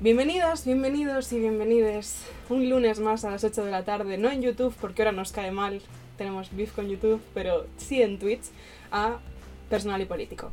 [0.00, 4.42] Bienvenidas, bienvenidos y bienvenides un lunes más a las 8 de la tarde, no en
[4.42, 5.80] YouTube porque ahora nos cae mal,
[6.18, 8.42] tenemos beef con YouTube, pero sí en Twitch,
[8.90, 9.18] a
[9.70, 10.50] Personal y Político.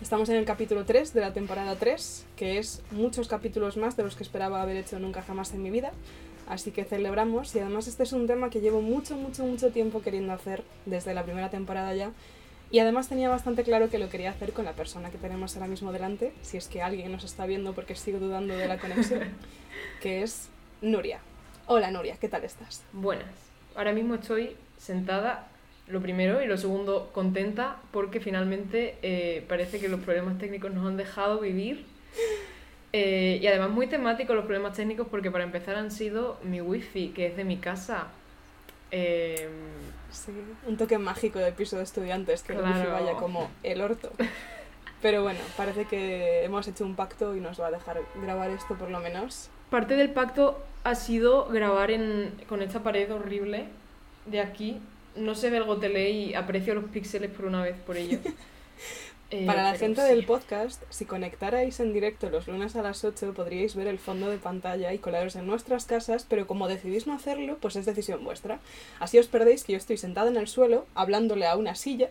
[0.00, 4.04] Estamos en el capítulo 3 de la temporada 3, que es muchos capítulos más de
[4.04, 5.90] los que esperaba haber hecho nunca jamás en mi vida,
[6.48, 10.02] así que celebramos y además este es un tema que llevo mucho, mucho, mucho tiempo
[10.02, 12.12] queriendo hacer desde la primera temporada ya
[12.70, 15.68] y además tenía bastante claro que lo quería hacer con la persona que tenemos ahora
[15.68, 19.22] mismo delante, si es que alguien nos está viendo porque sigo dudando de la conexión,
[20.02, 20.48] que es
[20.82, 21.20] Nuria.
[21.66, 22.84] Hola Nuria, ¿qué tal estás?
[22.92, 23.28] Buenas.
[23.74, 25.48] Ahora mismo estoy sentada,
[25.86, 30.86] lo primero, y lo segundo, contenta porque finalmente eh, parece que los problemas técnicos nos
[30.86, 31.86] han dejado vivir.
[32.92, 37.08] Eh, y además muy temáticos los problemas técnicos porque para empezar han sido mi wifi,
[37.08, 38.08] que es de mi casa.
[38.90, 39.48] Eh,
[40.10, 40.32] Sí,
[40.66, 44.10] un toque mágico de piso de estudiantes que no se vaya como el orto.
[45.02, 48.74] Pero bueno, parece que hemos hecho un pacto y nos va a dejar grabar esto
[48.74, 49.48] por lo menos.
[49.70, 53.66] Parte del pacto ha sido grabar en, con esta pared horrible
[54.26, 54.80] de aquí.
[55.14, 58.18] No se ve el gotelé y aprecio los píxeles por una vez por ello.
[59.30, 63.34] Eh, Para la gente del podcast, si conectarais en directo los lunes a las 8
[63.34, 67.12] podríais ver el fondo de pantalla y colaros en nuestras casas, pero como decidís no
[67.12, 68.58] hacerlo, pues es decisión vuestra.
[69.00, 72.08] Así os perdéis que yo estoy sentada en el suelo, hablándole a una silla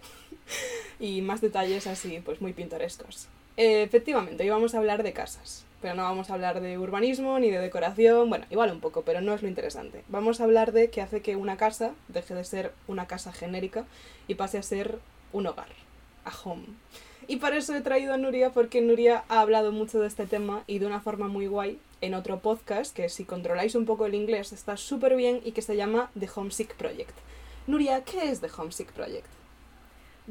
[1.00, 3.28] y más detalles así, pues muy pintorescos.
[3.58, 7.40] Eh, efectivamente, hoy vamos a hablar de casas, pero no vamos a hablar de urbanismo
[7.40, 10.04] ni de decoración, bueno, igual un poco, pero no es lo interesante.
[10.08, 13.86] Vamos a hablar de qué hace que una casa deje de ser una casa genérica
[14.28, 15.00] y pase a ser
[15.34, 15.70] un hogar,
[16.28, 16.66] a home.
[17.30, 20.64] Y para eso he traído a Nuria porque Nuria ha hablado mucho de este tema
[20.66, 24.16] y de una forma muy guay en otro podcast que si controláis un poco el
[24.16, 27.16] inglés está súper bien y que se llama The Homesick Project.
[27.66, 29.28] Nuria, ¿qué es The Homesick Project?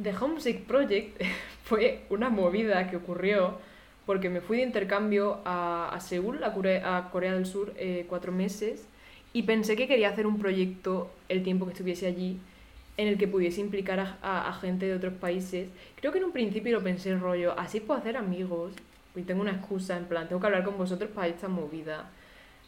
[0.02, 1.22] The Homesick Project
[1.64, 3.58] fue una movida que ocurrió
[4.06, 8.86] porque me fui de intercambio a, a Seúl, a Corea, del Sur, eh, cuatro meses
[9.34, 12.38] y pensé que quería hacer un proyecto el tiempo que estuviese allí
[12.96, 15.68] en el que pudiese implicar a, gente de otros países.
[15.96, 18.72] Creo que en un principio lo pensé rollo, así puedo hacer amigos.
[19.14, 22.10] Y tengo una excusa, en plan, tengo que hablar con vosotros para esta movida.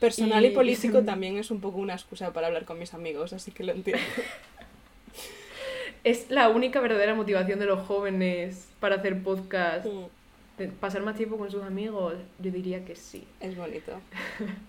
[0.01, 3.51] Personal y, político también es un poco una excusa para hablar con mis amigos, así
[3.51, 4.03] que lo entiendo.
[6.05, 9.87] es la única verdadera motivación de los jóvenes para hacer podcast.
[9.87, 10.69] Mm.
[10.81, 13.27] pasar más tiempo con sus amigos, yo diría que sí.
[13.41, 13.93] Es bonito.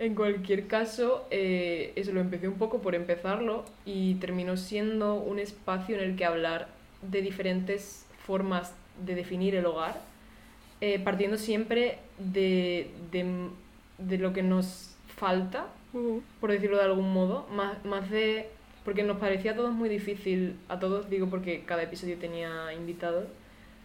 [0.00, 5.38] En cualquier caso, eh, eso lo empecé un poco por empezarlo y terminó siendo un
[5.38, 6.68] espacio en el que hablar
[7.02, 8.74] de diferentes formas
[9.04, 10.00] de definir el hogar,
[10.80, 15.66] eh, partiendo siempre de, de, lo que nos falta,
[16.40, 18.48] por decirlo de algún modo, más, más de...
[18.86, 23.26] porque nos parecía a todos muy difícil, a todos digo porque cada episodio tenía invitados,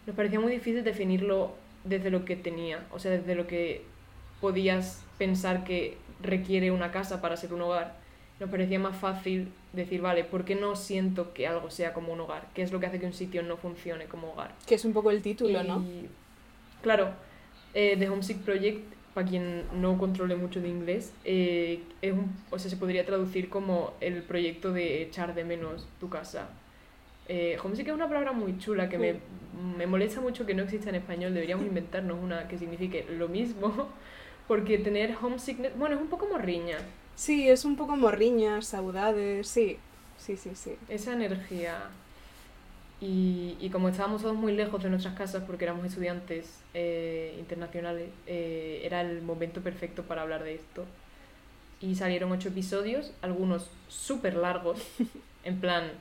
[0.07, 1.51] nos parecía muy difícil definirlo
[1.83, 3.81] desde lo que tenía, o sea, desde lo que
[4.39, 7.95] podías pensar que requiere una casa para ser un hogar,
[8.39, 12.19] nos parecía más fácil decir, vale, ¿por qué no siento que algo sea como un
[12.19, 12.47] hogar?
[12.53, 14.51] ¿Qué es lo que hace que un sitio no funcione como hogar?
[14.65, 15.83] Que es un poco el título, ¿no?
[16.81, 17.11] Claro,
[17.73, 22.59] eh, The Homesick Project, para quien no controle mucho de inglés, eh, es un, o
[22.59, 26.49] sea, se podría traducir como el proyecto de echar de menos tu casa.
[27.27, 29.15] Eh, homesick es una palabra muy chula que me,
[29.77, 33.89] me molesta mucho que no exista en español, deberíamos inventarnos una que signifique lo mismo.
[34.47, 36.77] Porque tener homesickness, bueno, es un poco morriña.
[37.15, 39.77] Sí, es un poco morriña, saudades, sí.
[40.17, 40.75] Sí, sí, sí.
[40.89, 41.89] Esa energía.
[43.01, 48.09] Y, y, como estábamos todos muy lejos de nuestras casas porque éramos estudiantes eh, internacionales,
[48.25, 50.85] eh, era el momento perfecto para hablar de esto.
[51.81, 54.81] Y salieron ocho episodios, algunos súper largos,
[55.43, 55.91] en plan,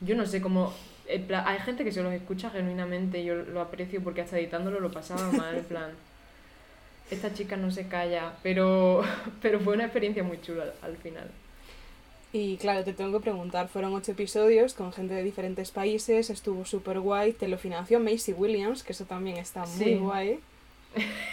[0.00, 0.72] yo no sé cómo...
[1.08, 5.32] hay gente que se los escucha genuinamente, yo lo aprecio porque hasta editándolo lo pasaba
[5.32, 5.90] mal, en plan
[7.10, 9.02] esta chica no se calla, pero,
[9.42, 11.30] pero fue una experiencia muy chula al final.
[12.32, 16.64] Y claro, te tengo que preguntar, fueron ocho episodios con gente de diferentes países, estuvo
[16.64, 20.40] súper guay, te lo financió Macy Williams, que eso también está muy guay.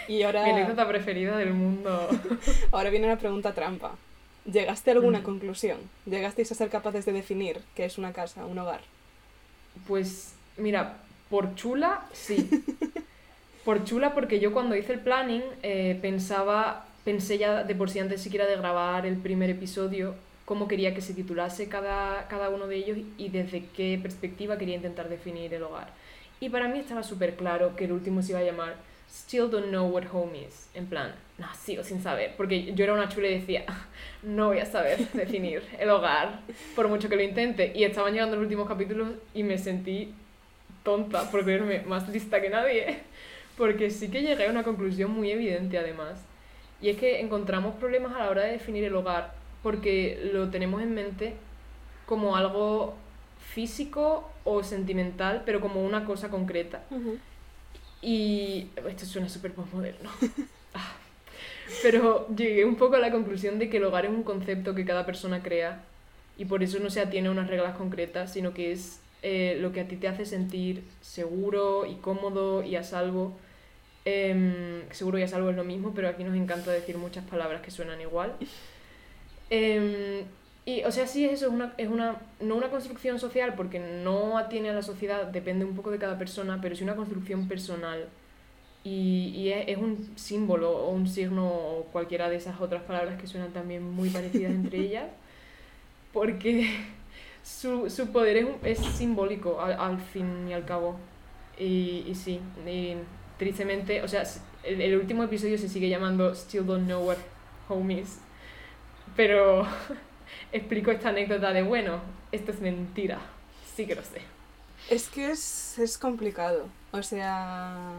[0.06, 0.44] Y ahora...
[0.44, 2.08] Mi anécdota preferida del mundo.
[2.70, 3.96] ahora viene una pregunta trampa.
[4.44, 5.24] ¿Llegaste a alguna mm.
[5.24, 5.78] conclusión?
[6.06, 8.82] ¿Llegasteis a ser capaces de definir qué es una casa, un hogar?
[9.88, 10.98] Pues mira,
[11.30, 12.48] por chula, sí.
[13.64, 18.00] Por chula, porque yo cuando hice el planning eh, pensaba, pensé ya de por sí
[18.00, 22.66] antes siquiera de grabar el primer episodio, cómo quería que se titulase cada, cada uno
[22.66, 25.88] de ellos y desde qué perspectiva quería intentar definir el hogar.
[26.40, 28.74] Y para mí estaba súper claro que el último se iba a llamar
[29.08, 30.68] Still Don't Know What Home Is.
[30.74, 32.34] En plan, no, sigo sin saber.
[32.36, 33.64] Porque yo era una chula y decía,
[34.24, 36.40] no voy a saber definir el hogar,
[36.74, 37.72] por mucho que lo intente.
[37.76, 40.12] Y estaban llegando los últimos capítulos y me sentí
[40.82, 43.11] tonta por creerme más lista que nadie
[43.56, 46.20] porque sí que llegué a una conclusión muy evidente además.
[46.80, 50.82] Y es que encontramos problemas a la hora de definir el hogar porque lo tenemos
[50.82, 51.34] en mente
[52.06, 52.94] como algo
[53.38, 56.82] físico o sentimental, pero como una cosa concreta.
[58.00, 60.10] Y esto suena súper postmoderno.
[60.74, 60.94] Ah.
[61.82, 64.86] pero llegué un poco a la conclusión de que el hogar es un concepto que
[64.86, 65.84] cada persona crea
[66.38, 69.72] y por eso no se atiene a unas reglas concretas, sino que es eh, lo
[69.72, 73.32] que a ti te hace sentir seguro y cómodo y a salvo.
[74.04, 77.62] Em, seguro y a salvo es lo mismo, pero aquí nos encanta decir muchas palabras
[77.62, 78.34] que suenan igual.
[79.48, 80.24] Em,
[80.66, 84.38] y, o sea, sí, eso es una, es una, no una construcción social, porque no
[84.38, 88.08] atiene a la sociedad, depende un poco de cada persona, pero sí una construcción personal.
[88.84, 93.20] Y, y es, es, un símbolo o un signo o cualquiera de esas otras palabras
[93.20, 95.06] que suenan también muy parecidas entre ellas,
[96.12, 96.68] porque
[97.42, 100.96] su, su poder es, es simbólico al, al, fin y al cabo.
[101.58, 102.96] Y, y sí, y
[103.38, 104.24] tristemente, o sea,
[104.62, 107.18] el, el último episodio se sigue llamando Still Don't Know What
[107.68, 108.18] Home Is,
[109.16, 109.66] pero
[110.52, 112.00] explico esta anécdota de, bueno,
[112.30, 113.20] esto es mentira.
[113.74, 114.20] Sí que lo sé.
[114.90, 116.66] Es que es, es complicado.
[116.92, 117.92] O sea,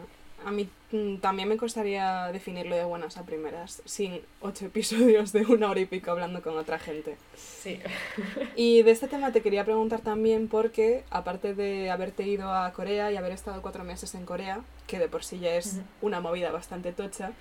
[0.45, 5.45] a mí mm, también me costaría definirlo de buenas a primeras, sin ocho episodios de
[5.45, 7.17] una hora y pico hablando con otra gente.
[7.35, 7.79] Sí.
[8.55, 13.11] Y de este tema te quería preguntar también porque, aparte de haberte ido a Corea
[13.11, 16.51] y haber estado cuatro meses en Corea, que de por sí ya es una movida
[16.51, 17.31] bastante tocha,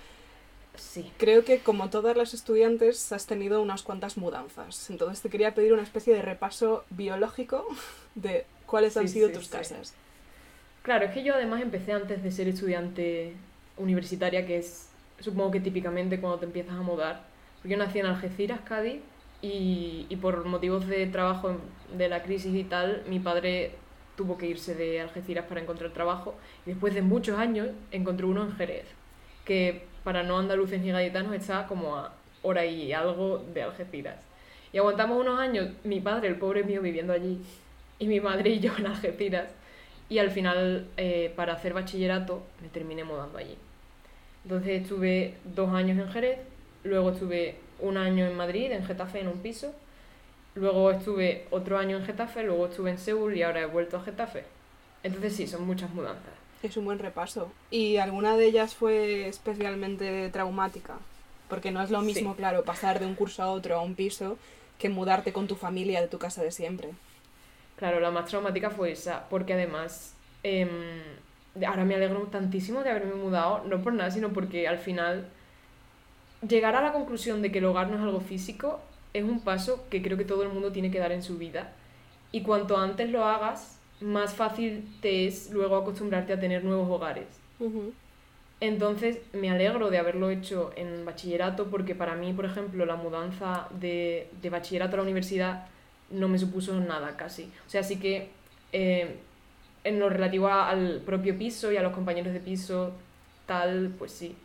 [0.75, 1.11] Sí.
[1.17, 4.89] Creo que como todas las estudiantes has tenido unas cuantas mudanzas.
[4.89, 7.65] Entonces te quería pedir una especie de repaso biológico
[8.15, 9.93] de cuáles han sido tus casas.
[10.83, 13.33] Claro, es que yo además empecé antes de ser estudiante
[13.77, 14.89] universitaria, que es
[15.19, 17.23] supongo que típicamente cuando te empiezas a mudar.
[17.55, 19.01] Porque yo nací en Algeciras, Cádiz,
[19.41, 21.57] y, por motivos de trabajo
[21.97, 23.71] de la crisis y tal, mi padre
[24.15, 26.35] tuvo que irse de Algeciras para encontrar trabajo.
[26.65, 28.85] Y después de muchos años encontró uno en Jerez,
[29.45, 34.17] que para no andaluces ni gaditanos está como a hora y algo de Algeciras.
[34.73, 37.39] Y aguantamos unos años, mi padre, el pobre mío, viviendo allí,
[37.99, 39.47] y mi madre y yo en Algeciras.
[40.09, 43.57] Y al final, eh, para hacer bachillerato, me terminé mudando allí.
[44.43, 46.39] Entonces estuve dos años en Jerez,
[46.83, 49.73] luego estuve un año en Madrid, en Getafe, en un piso.
[50.55, 54.03] Luego estuve otro año en Getafe, luego estuve en Seúl y ahora he vuelto a
[54.03, 54.43] Getafe.
[55.01, 56.33] Entonces sí, son muchas mudanzas.
[56.61, 57.51] Es un buen repaso.
[57.71, 60.95] ¿Y alguna de ellas fue especialmente traumática?
[61.49, 62.37] Porque no es lo mismo, sí.
[62.37, 64.37] claro, pasar de un curso a otro a un piso
[64.79, 66.89] que mudarte con tu familia de tu casa de siempre.
[67.75, 70.67] Claro, la más traumática fue esa, porque además eh,
[71.65, 75.27] ahora me alegro tantísimo de haberme mudado, no por nada, sino porque al final
[76.47, 78.81] llegar a la conclusión de que el hogar no es algo físico
[79.13, 81.73] es un paso que creo que todo el mundo tiene que dar en su vida.
[82.31, 87.27] Y cuanto antes lo hagas, más fácil te es luego acostumbrarte a tener nuevos hogares.
[87.59, 87.93] Uh -huh.
[88.59, 93.67] Entonces me alegro de haberlo hecho en bachillerato porque para mí, por ejemplo, la mudanza
[93.71, 95.67] de, de bachillerato a la universidad
[96.13, 97.51] no me supuso nada casi.
[97.67, 98.29] O sea, sí que
[98.71, 99.17] eh,
[99.83, 102.93] en lo relativo al propio piso y a los compañeros de piso,
[103.45, 104.35] tal, pues sí.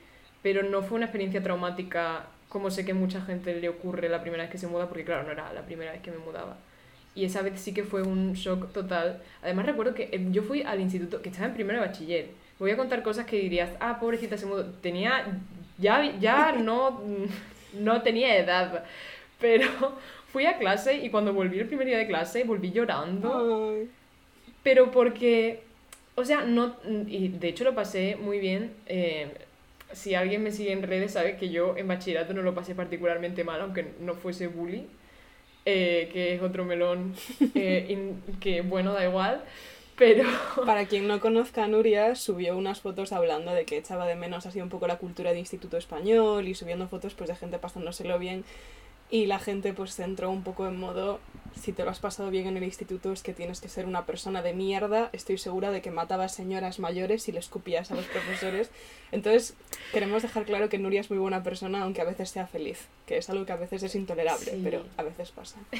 [0.42, 4.44] Pero no fue una experiencia traumática como sé que mucha gente le ocurre la primera
[4.44, 6.56] vez que se muda, porque claro, no era la primera vez que me mudaba.
[7.14, 9.22] Y esa vez sí que fue un shock total.
[9.42, 12.30] Además recuerdo que eh, yo fui al instituto, que estaba en primero de bachiller.
[12.58, 14.64] Voy a contar cosas que dirías, ah, pobrecita se mudó.
[14.66, 15.26] Tenía,
[15.78, 17.02] ya, ya no,
[17.78, 18.84] no tenía edad.
[19.40, 19.68] Pero
[20.32, 23.72] fui a clase y cuando volví el primer día de clase volví llorando.
[23.72, 23.90] Ay.
[24.62, 25.62] Pero porque,
[26.14, 28.72] o sea, no, y de hecho lo pasé muy bien.
[28.86, 29.28] Eh,
[29.92, 33.44] si alguien me sigue en redes sabe que yo en bachillerato no lo pasé particularmente
[33.44, 34.86] mal, aunque no fuese bully
[35.70, 37.14] eh, que es otro melón,
[37.54, 39.42] eh, in, que bueno, da igual.
[39.96, 40.24] Pero...
[40.64, 44.46] Para quien no conozca a Nuria, subió unas fotos hablando de que echaba de menos
[44.46, 48.18] así un poco la cultura de Instituto Español y subiendo fotos pues de gente pasándoselo
[48.18, 48.44] bien
[49.10, 51.20] y la gente pues se entró un poco en modo
[51.58, 54.06] si te lo has pasado bien en el instituto es que tienes que ser una
[54.06, 55.10] persona de mierda.
[55.12, 58.70] Estoy segura de que matabas señoras mayores y le escupías a los profesores
[59.10, 59.54] entonces
[59.92, 63.16] queremos dejar claro que Nuria es muy buena persona aunque a veces sea feliz que
[63.16, 64.60] es algo que a veces es intolerable sí.
[64.62, 65.58] pero a veces pasa.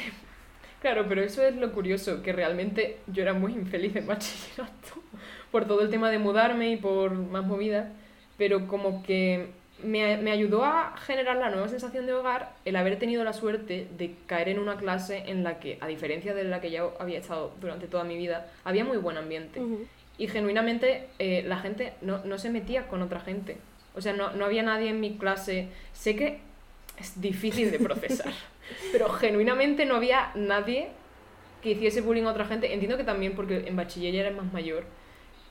[0.80, 5.02] Claro pero eso es lo curioso que realmente yo era muy infeliz en bachillerato
[5.50, 7.88] por todo el tema de mudarme y por más movidas
[8.37, 9.49] pero como que
[9.82, 13.87] me, me, ayudó a generar la nueva sensación de hogar el haber tenido la suerte
[13.97, 17.18] de caer en una clase en la que, a diferencia de la que ya había
[17.18, 19.61] estado durante toda mi vida, había muy buen ambiente.
[19.61, 19.87] Uh -huh.
[20.18, 23.56] Y genuinamente eh, la gente no, no, se metía con otra gente.
[23.94, 25.68] O sea, no, no había nadie en mi clase.
[25.92, 26.40] Sé que
[26.99, 28.32] es difícil de procesar,
[28.92, 30.88] pero genuinamente no había nadie
[31.62, 32.73] que hiciese bullying a otra gente.
[32.73, 34.85] Entiendo que también porque en bachiller ya eres más mayor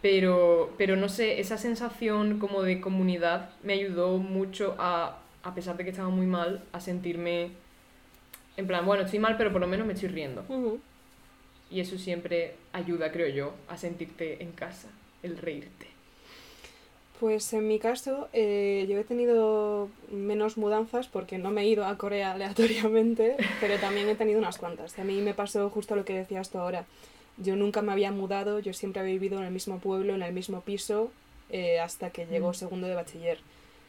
[0.02, 5.78] pero, pero no sé, esa sensación como de comunidad me ayudó mucho a, a pesar
[5.78, 7.52] de que estaba muy mal, a sentirme
[8.58, 10.44] en plan, bueno, estoy mal, pero por lo menos me estoy riendo.
[11.70, 14.90] Y eso siempre ayuda, creo yo, a sentirte en casa,
[15.22, 15.86] el reírte.
[17.20, 21.86] Pues en mi caso, eh, yo he tenido menos mudanzas porque no me he ido
[21.86, 24.98] a Corea aleatoriamente, pero también he tenido unas cuantas.
[24.98, 26.86] A mí me pasó justo lo que decías tú ahora.
[27.38, 30.34] Yo nunca me había mudado, yo siempre había vivido en el mismo pueblo, en el
[30.34, 31.12] mismo piso,
[31.50, 32.56] eh, hasta que llegó mm.
[32.56, 33.40] segundo de bachiller.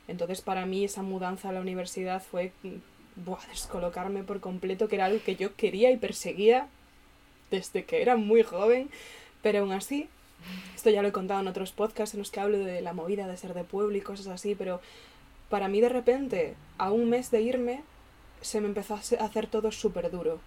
[0.06, 2.52] Entonces para mí esa mudanza a la universidad fue
[3.16, 6.68] buah, descolocarme por completo, que era algo que yo quería y perseguía
[7.50, 8.90] desde que era muy joven,
[9.42, 10.08] pero aún así
[10.74, 13.26] esto ya lo he contado en otros podcasts en los que hablo de la movida
[13.26, 14.80] de ser de pueblo y cosas así, pero
[15.48, 17.82] para mí de repente, a un mes de irme,
[18.40, 20.40] se me empezó a hacer todo súper duro.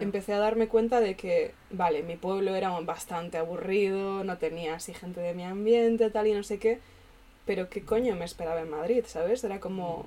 [0.00, 4.94] Empecé a darme cuenta de que, vale, mi pueblo era bastante aburrido, no tenía así
[4.94, 6.78] gente de mi ambiente, tal y no sé qué,
[7.46, 9.42] pero qué coño me esperaba en Madrid, ¿sabes?
[9.44, 10.06] Era como,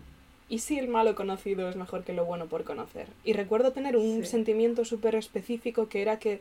[0.49, 3.07] ¿y si el malo conocido es mejor que lo bueno por conocer?
[3.23, 6.39] Y recuerdo tener un sentimiento súper específico que era que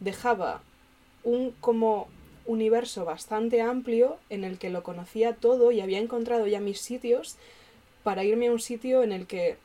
[0.00, 0.62] dejaba
[1.24, 2.08] un como
[2.46, 7.36] universo bastante amplio en el que lo conocía todo y había encontrado ya mis sitios
[8.04, 9.56] para irme a un sitio en el que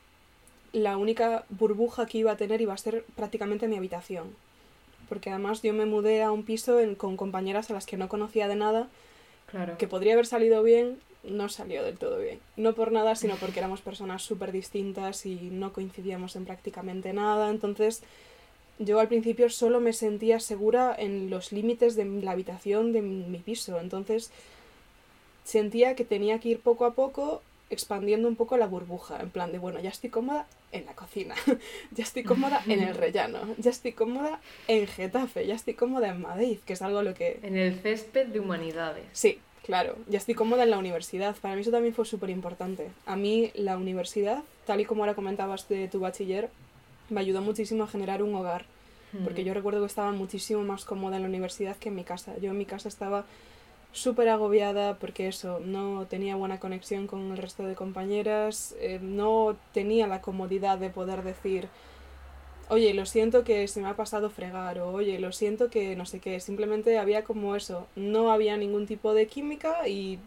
[0.73, 4.35] la única burbuja que iba a tener iba a ser prácticamente mi habitación.
[5.09, 8.47] Porque además yo me mudé a un piso con compañeras a las que no conocía
[8.47, 8.87] de nada,
[9.47, 9.77] claro.
[9.77, 12.39] que podría haber salido bien, no salió del todo bien.
[12.55, 17.49] No por nada, sino porque éramos personas súper distintas y no coincidíamos en prácticamente nada.
[17.49, 18.03] Entonces
[18.79, 23.37] yo al principio solo me sentía segura en los límites de la habitación de mi
[23.39, 24.31] piso, entonces
[25.43, 29.51] sentía que tenía que ir poco a poco expandiendo un poco la burbuja, en plan
[29.51, 31.35] de, bueno, ya estoy cómoda en la cocina,
[31.91, 36.21] ya estoy cómoda en el rellano, ya estoy cómoda en Getafe, ya estoy cómoda en
[36.21, 37.39] Madrid, que es algo lo que...
[37.43, 39.05] En el césped de humanidades.
[39.13, 42.89] Sí, claro, ya estoy cómoda en la universidad, para mí eso también fue súper importante.
[43.05, 46.49] A mí la universidad, tal y como ahora comentabas de tu bachiller,
[47.09, 48.65] me ayudó muchísimo a generar un hogar.
[49.25, 52.37] Porque yo recuerdo que estaba muchísimo más cómoda en la universidad que en mi casa.
[52.41, 53.25] Yo en mi casa estaba
[53.91, 59.55] súper agobiada porque eso, no tenía buena conexión con el resto de compañeras, eh, no
[59.73, 61.67] tenía la comodidad de poder decir,
[62.69, 66.05] oye, lo siento que se me ha pasado fregar, o oye, lo siento que no
[66.05, 70.19] sé qué, simplemente había como eso, no había ningún tipo de química y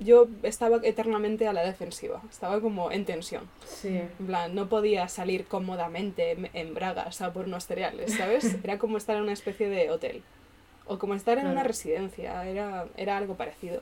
[0.00, 3.48] yo estaba eternamente a la defensiva, estaba como en tensión.
[3.66, 4.00] Sí.
[4.18, 8.56] En plan, no podía salir cómodamente en bragas a por unos cereales, ¿sabes?
[8.64, 10.22] Era como estar en una especie de hotel.
[10.86, 13.80] O como estar en una residencia, era, era algo parecido.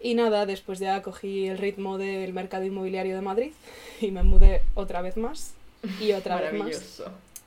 [0.00, 3.52] Y nada, después ya cogí el ritmo del mercado inmobiliario de Madrid
[4.00, 5.54] y me mudé otra vez más
[6.00, 7.02] y otra vez más.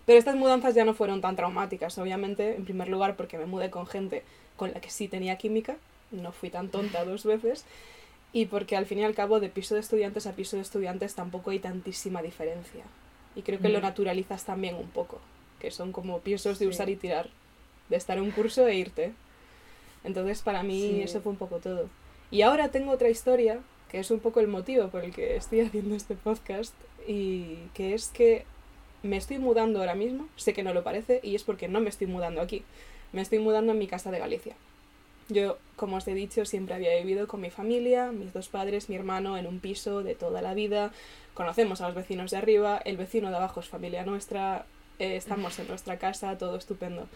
[0.06, 3.70] Pero estas mudanzas ya no fueron tan traumáticas, obviamente, en primer lugar porque me mudé
[3.72, 4.24] con gente
[4.56, 5.76] con la que sí tenía química
[6.12, 7.66] no fui tan tonta dos veces.
[8.34, 11.16] Y porque al fin y al cabo de piso de estudiantes a piso de estudiantes
[11.16, 12.84] tampoco hay tantísima diferencia.
[13.36, 15.20] Y creo que lo naturalizas también un poco,
[15.60, 17.30] que son como pisos de usar y tirar,
[17.90, 19.14] de estar en un curso e irte.
[20.04, 21.90] Entonces para mí eso fue un poco todo.
[22.32, 25.60] Y ahora tengo otra historia, que es un poco el motivo por el que estoy
[25.62, 26.74] haciendo este podcast,
[27.08, 28.46] y que es que
[29.04, 31.90] me estoy mudando ahora mismo, sé que no lo parece, y es porque no me
[31.90, 32.64] estoy mudando aquí,
[33.14, 34.56] me estoy mudando en mi casa de Galicia.
[35.28, 38.96] Yo, como os he dicho, siempre había vivido con mi familia, mis dos padres, mi
[38.96, 40.92] hermano, en un piso de toda la vida.
[41.34, 44.66] Conocemos a los vecinos de arriba, el vecino de abajo es familia nuestra,
[45.00, 47.08] eh, estamos en nuestra casa, todo estupendo.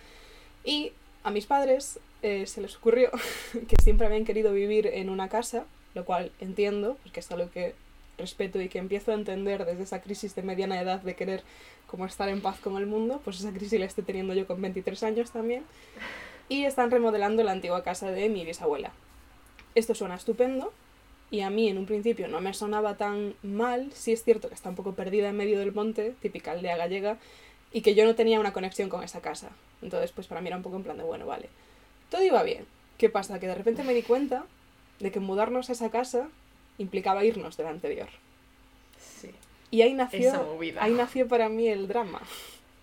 [0.63, 0.91] Y
[1.23, 3.11] a mis padres eh, se les ocurrió
[3.67, 7.75] que siempre habían querido vivir en una casa, lo cual entiendo, porque es algo que
[8.17, 11.43] respeto y que empiezo a entender desde esa crisis de mediana edad de querer
[11.87, 14.61] como estar en paz con el mundo, pues esa crisis la estoy teniendo yo con
[14.61, 15.63] 23 años también
[16.49, 18.91] y están remodelando la antigua casa de mi bisabuela.
[19.75, 20.73] Esto suena estupendo
[21.31, 24.55] y a mí en un principio no me sonaba tan mal, sí es cierto que
[24.55, 27.17] está un poco perdida en medio del monte, típica aldea gallega,
[27.71, 29.49] y que yo no tenía una conexión con esa casa.
[29.81, 31.49] Entonces, pues para mí era un poco en plan de, bueno, vale.
[32.09, 32.65] Todo iba bien.
[32.97, 33.39] ¿Qué pasa?
[33.39, 34.45] Que de repente me di cuenta
[34.99, 36.27] de que mudarnos a esa casa
[36.77, 38.09] implicaba irnos de la anterior.
[38.99, 39.31] Sí.
[39.71, 42.21] Y ahí nació, ahí nació para mí el drama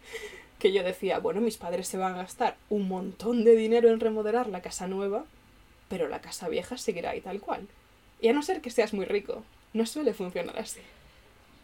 [0.59, 4.01] que yo decía, bueno, mis padres se van a gastar un montón de dinero en
[4.01, 5.25] remodelar la casa nueva,
[5.89, 7.67] pero la casa vieja seguirá ahí tal cual.
[8.21, 9.43] Y a no ser que seas muy rico,
[9.75, 10.81] no suele funcionar así.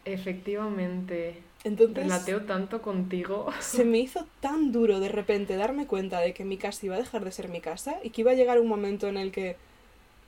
[0.05, 1.41] Efectivamente.
[1.65, 3.49] Entonces, relateo tanto contigo.
[3.61, 6.99] Se me hizo tan duro de repente darme cuenta de que mi casa iba a
[6.99, 9.57] dejar de ser mi casa y que iba a llegar un momento en el que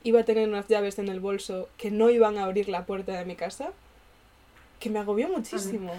[0.05, 3.19] iba a tener unas llaves en el bolso que no iban a abrir la puerta
[3.19, 3.73] de mi casa,
[4.79, 5.93] que me agobió muchísimo.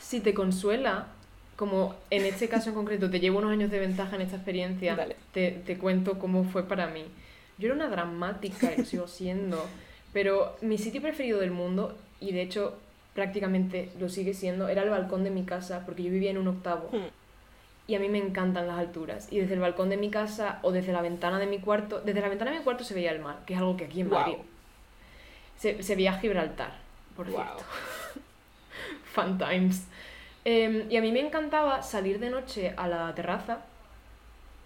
[0.00, 1.08] Si te consuela,
[1.54, 4.96] como en este caso en concreto te llevo unos años de ventaja en esta experiencia,
[5.32, 7.04] te, te, cuento cómo fue para mí.
[7.58, 9.64] Yo era una dramática, y lo sigo siendo,
[10.12, 12.78] Pero mi sitio preferido del mundo, y de hecho
[13.18, 16.46] prácticamente lo sigue siendo, era el balcón de mi casa, porque yo vivía en un
[16.46, 16.88] octavo.
[16.92, 17.08] Hmm.
[17.88, 19.26] Y a mí me encantan las alturas.
[19.32, 22.20] Y desde el balcón de mi casa o desde la ventana de mi cuarto, desde
[22.20, 24.10] la ventana de mi cuarto se veía el mar, que es algo que aquí en.
[24.10, 24.36] Madrid
[25.56, 26.74] se, se veía Gibraltar,
[27.16, 27.64] por cierto.
[29.14, 29.82] Fun times.
[30.44, 33.58] Eh, y a mí me encantaba salir de noche a la terraza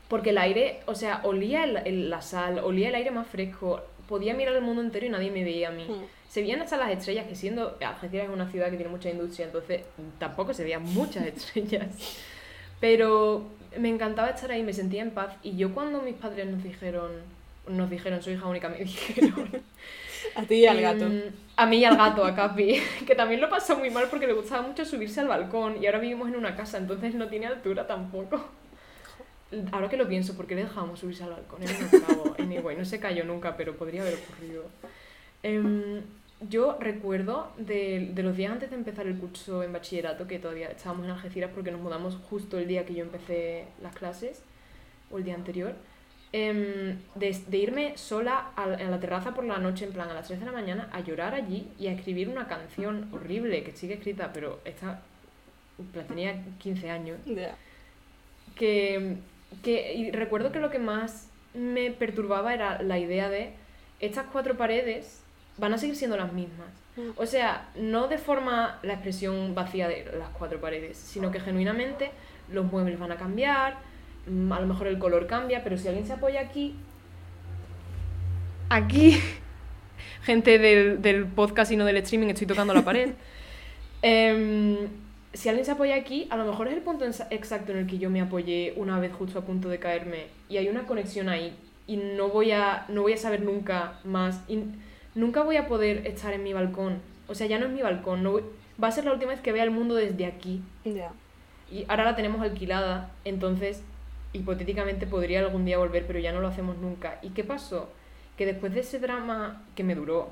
[0.09, 3.81] porque el aire, o sea, olía el- el- la sal, olía el aire más fresco,
[4.13, 5.87] podía mirar el mundo entero y nadie me veía a mí.
[5.89, 6.05] Hmm.
[6.29, 9.47] Se veían hasta las estrellas, que siendo Algeciras es una ciudad que tiene mucha industria,
[9.47, 9.85] entonces
[10.19, 11.87] tampoco se veían muchas estrellas.
[12.79, 13.47] Pero
[13.79, 15.35] me encantaba estar ahí, me sentía en paz.
[15.43, 17.11] Y yo cuando mis padres nos dijeron,
[17.67, 19.49] nos dijeron, soy hija única, me dijeron...
[20.37, 21.07] A ti y al gato.
[21.07, 21.23] Em,
[21.57, 24.35] a mí y al gato, a Capi, que también lo pasó muy mal porque le
[24.35, 27.87] gustaba mucho subirse al balcón y ahora vivimos en una casa, entonces no tiene altura
[27.87, 28.45] tampoco.
[29.71, 31.63] Ahora que lo pienso, ¿por qué le dejábamos subirse al balcón?
[31.63, 32.35] Era un octavo.
[32.39, 34.65] Anyway, no se cayó nunca, pero podría haber ocurrido.
[35.43, 36.01] Em,
[36.49, 40.69] yo recuerdo de, de los días antes de empezar el curso en bachillerato, que todavía
[40.71, 44.43] estábamos en Algeciras porque nos mudamos justo el día que yo empecé las clases,
[45.11, 45.75] o el día anterior,
[46.33, 50.09] em, de, de irme sola a, la- a la terraza por la noche, en plan
[50.11, 53.63] a las 3 de la mañana, a llorar allí y a escribir una canción horrible
[53.63, 55.01] que sigue escrita, pero esta
[55.79, 57.55] en plan, tenía 15 años Ya.
[58.57, 59.17] que,
[59.63, 63.53] que y recuerdo que lo que más me perturbaba era la idea de
[64.01, 65.23] estas cuatro paredes
[65.59, 66.69] van a seguir siendo las mismas.
[66.97, 67.11] Mm.
[67.17, 72.11] O sea, no de forma la expresión vacía de las cuatro paredes, sino que genuinamente
[72.51, 73.77] los muebles van a cambiar,
[74.27, 76.75] mm, a lo mejor el color cambia, pero si alguien se apoya aquí,
[78.69, 79.21] aquí,
[80.23, 83.11] gente del, del podcast y no del streaming, estoy tocando la pared.
[84.05, 84.89] Em,
[85.33, 87.99] si alguien se apoya aquí, a lo mejor es el punto exacto en el que
[87.99, 91.57] yo me apoyé una vez justo a punto de caerme y hay una conexión ahí
[91.87, 94.61] y no voy a, no voy a saber nunca más y
[95.15, 97.01] nunca voy a poder estar en mi balcón.
[97.29, 98.45] O sea, ya no es mi balcón, no voy-
[98.83, 100.63] va a ser la última vez que vea el mundo desde aquí.
[100.85, 101.11] Ya.
[101.71, 103.83] Y ahora la tenemos alquilada, entonces
[104.35, 107.19] hipotéticamente podría algún día volver, pero ya no lo hacemos nunca.
[107.23, 107.91] ¿Y qué pasó?
[108.37, 110.29] Que después de ese drama que me duró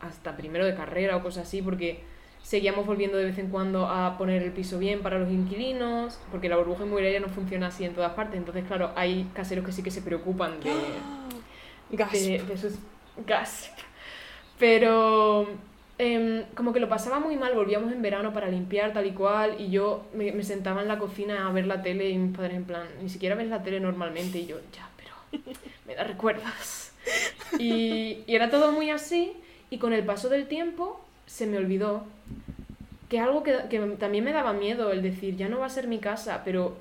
[0.00, 2.00] hasta primero de carrera o cosas así, porque
[2.44, 6.50] seguíamos volviendo de vez en cuando a poner el piso bien para los inquilinos, porque
[6.50, 9.82] la burbuja inmobiliaria no funciona así en todas partes, entonces claro, hay caseros que sí
[9.82, 12.74] que se preocupan de, de, de sus
[13.26, 13.72] gas.
[14.58, 15.48] Pero
[15.96, 19.58] em, como que lo pasaba muy mal, volvíamos en verano para limpiar tal y cual,
[19.58, 22.56] y yo me, me sentaba en la cocina a ver la tele y mis padres
[22.56, 25.44] en plan, ni siquiera ves la tele normalmente, y yo, ya, pero
[25.86, 26.90] me da recuerdos.
[27.58, 29.32] Y, y era todo muy así,
[29.70, 32.04] y con el paso del tiempo se me olvidó
[33.08, 35.86] que algo que, que también me daba miedo, el decir, ya no va a ser
[35.88, 36.76] mi casa, pero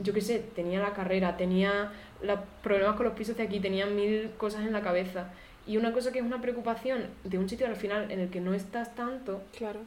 [0.00, 1.90] yo qué sé, tenía la carrera, tenía
[2.22, 5.30] los problemas con los pisos de aquí, tenía mil cosas en la cabeza.
[5.66, 8.40] Y una cosa que es una preocupación de un sitio al final en el que
[8.40, 9.80] no estás tanto, Claro.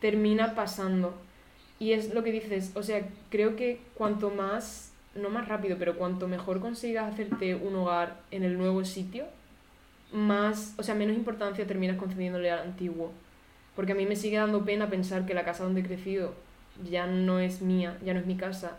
[0.00, 1.14] termina pasando.
[1.78, 5.96] Y es lo que dices, o sea, creo que cuanto más, no más rápido, pero
[5.96, 9.26] cuanto mejor consigas hacerte un hogar en el nuevo sitio,
[10.12, 13.12] más, o sea, menos importancia terminas concediéndole al antiguo.
[13.76, 16.34] Porque a mí me sigue dando pena pensar que la casa donde he crecido
[16.90, 18.78] ya no es mía, ya no es mi casa.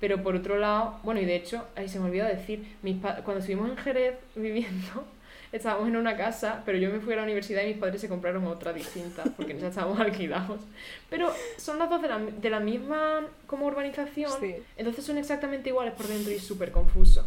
[0.00, 3.38] Pero por otro lado, bueno, y de hecho, ahí se me olvidó decir, mis cuando
[3.38, 5.04] estuvimos en Jerez viviendo,
[5.52, 8.08] estábamos en una casa, pero yo me fui a la universidad y mis padres se
[8.08, 10.60] compraron otra distinta, porque ya estábamos alquilados.
[11.08, 14.56] Pero son las dos de la, de la misma como urbanización, Sí.
[14.76, 17.26] entonces son exactamente iguales por dentro y es súper confuso.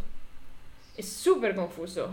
[0.99, 2.09] Es súper confuso.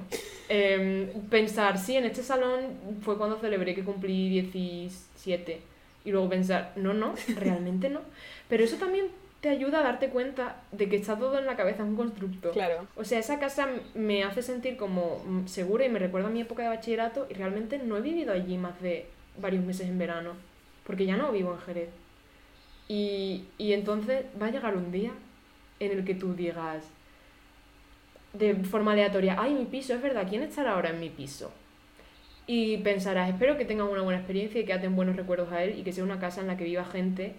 [0.49, 5.61] Em, pensar, sí, en este salón fue cuando celebré que cumplí 17.
[6.05, 8.03] Y luego pensar, no, no, realmente no.
[8.49, 9.09] Pero eso también
[9.41, 12.53] te ayuda a darte cuenta de que está todo en la cabeza, es un constructo.
[12.53, 12.87] Claro.
[12.95, 16.43] O sea, esa casa me hace sentir como mm, segura y me recuerda a mi
[16.43, 20.35] época de bachillerato y realmente no he vivido allí más de varios meses en verano,
[20.87, 21.91] porque ya no vivo en Jerez.
[22.87, 25.11] Y, y entonces va a llegar un día
[25.81, 26.85] en el que tú digas
[28.33, 31.51] de forma aleatoria, ay, mi piso, es verdad, ¿quién estará ahora en mi piso?
[32.47, 35.79] Y pensarás, espero que tengan una buena experiencia y que aten buenos recuerdos a él
[35.79, 37.35] y que sea una casa en la que viva gente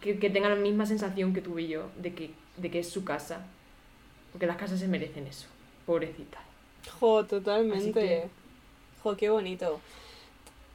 [0.00, 3.04] que, que tenga la misma sensación que tuve yo de que, de que es su
[3.04, 3.44] casa.
[4.32, 5.46] Porque las casas se merecen eso.
[5.84, 6.38] Pobrecita.
[7.00, 7.92] Jo, totalmente.
[7.92, 8.24] Que-
[9.02, 9.80] Jo, qué bonito.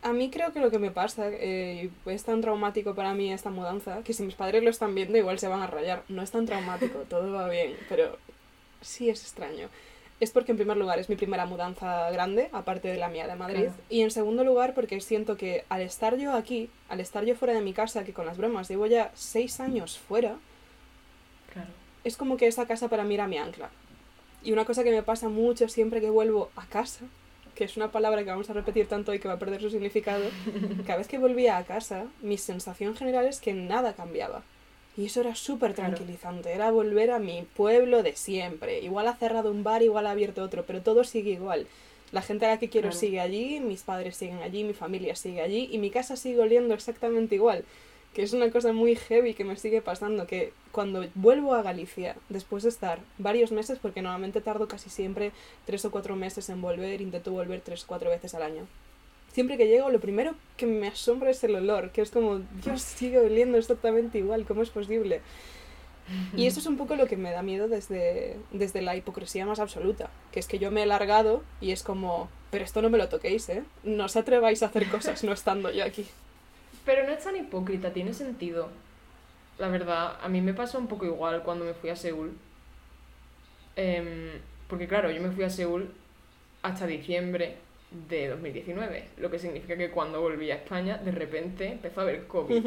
[0.02, 3.50] A mí creo que lo que me pasa, eh, es tan traumático para mí esta
[3.52, 6.04] mudanza, que si mis padres lo están viendo igual se van a rayar.
[6.10, 8.18] No es tan traumático, todo va bien, pero
[8.86, 9.70] sí es extraño.
[10.22, 13.36] Es porque en primer lugar es mi primera mudanza grande, aparte de la mía de
[13.36, 13.64] Madrid.
[13.64, 13.74] Claro.
[13.90, 17.54] Y en segundo lugar porque siento que al estar yo aquí, al estar yo fuera
[17.54, 20.38] de mi casa, que con las bromas llevo ya seis años fuera,
[21.52, 21.70] Claro.
[22.04, 23.70] es como que esa casa para mí era mi ancla.
[24.44, 27.06] Y una cosa que me pasa mucho siempre que vuelvo a casa
[27.56, 29.70] que es una palabra que vamos a repetir tanto y que va a perder su
[29.70, 30.26] significado,
[30.86, 34.44] cada vez que volvía a casa, mi sensación general es que nada cambiaba.
[34.98, 38.80] Y eso era súper tranquilizante, era volver a mi pueblo de siempre.
[38.80, 41.68] Igual ha cerrado un bar, igual ha abierto otro, pero todo sigue igual.
[42.12, 45.42] La gente a la que quiero sigue allí, mis padres siguen allí, mi familia sigue
[45.42, 47.66] allí y mi casa sigue oliendo exactamente igual
[48.16, 52.16] que es una cosa muy heavy que me sigue pasando, que cuando vuelvo a Galicia,
[52.30, 55.34] después de estar varios meses, porque normalmente tardo casi siempre
[55.66, 58.68] tres o cuatro meses en volver, intento volver tres o cuatro veces al año.
[59.36, 62.82] Siempre que llego, lo primero que me asombra es el olor, que es como, Dios,
[62.82, 65.20] sigue oliendo exactamente igual, ¿cómo es posible?
[66.38, 69.60] Y eso es un poco lo que me da miedo desde, desde la hipocresía más
[69.60, 72.98] absoluta, que es que yo me he largado y es como, pero esto no me
[72.98, 73.66] lo toquéis, ¿eh?
[73.84, 76.06] No os atreváis a hacer cosas no estando yo aquí.
[76.86, 78.70] Pero no es tan hipócrita, tiene sentido.
[79.58, 82.38] La verdad, a mí me pasó un poco igual cuando me fui a Seúl.
[83.76, 84.30] Em,
[84.70, 85.94] porque claro, yo me fui a Seúl
[86.62, 87.65] hasta diciembre
[88.10, 92.28] de 2019, lo que significa que cuando volví a España, de repente empezó a haber
[92.28, 92.64] COVID.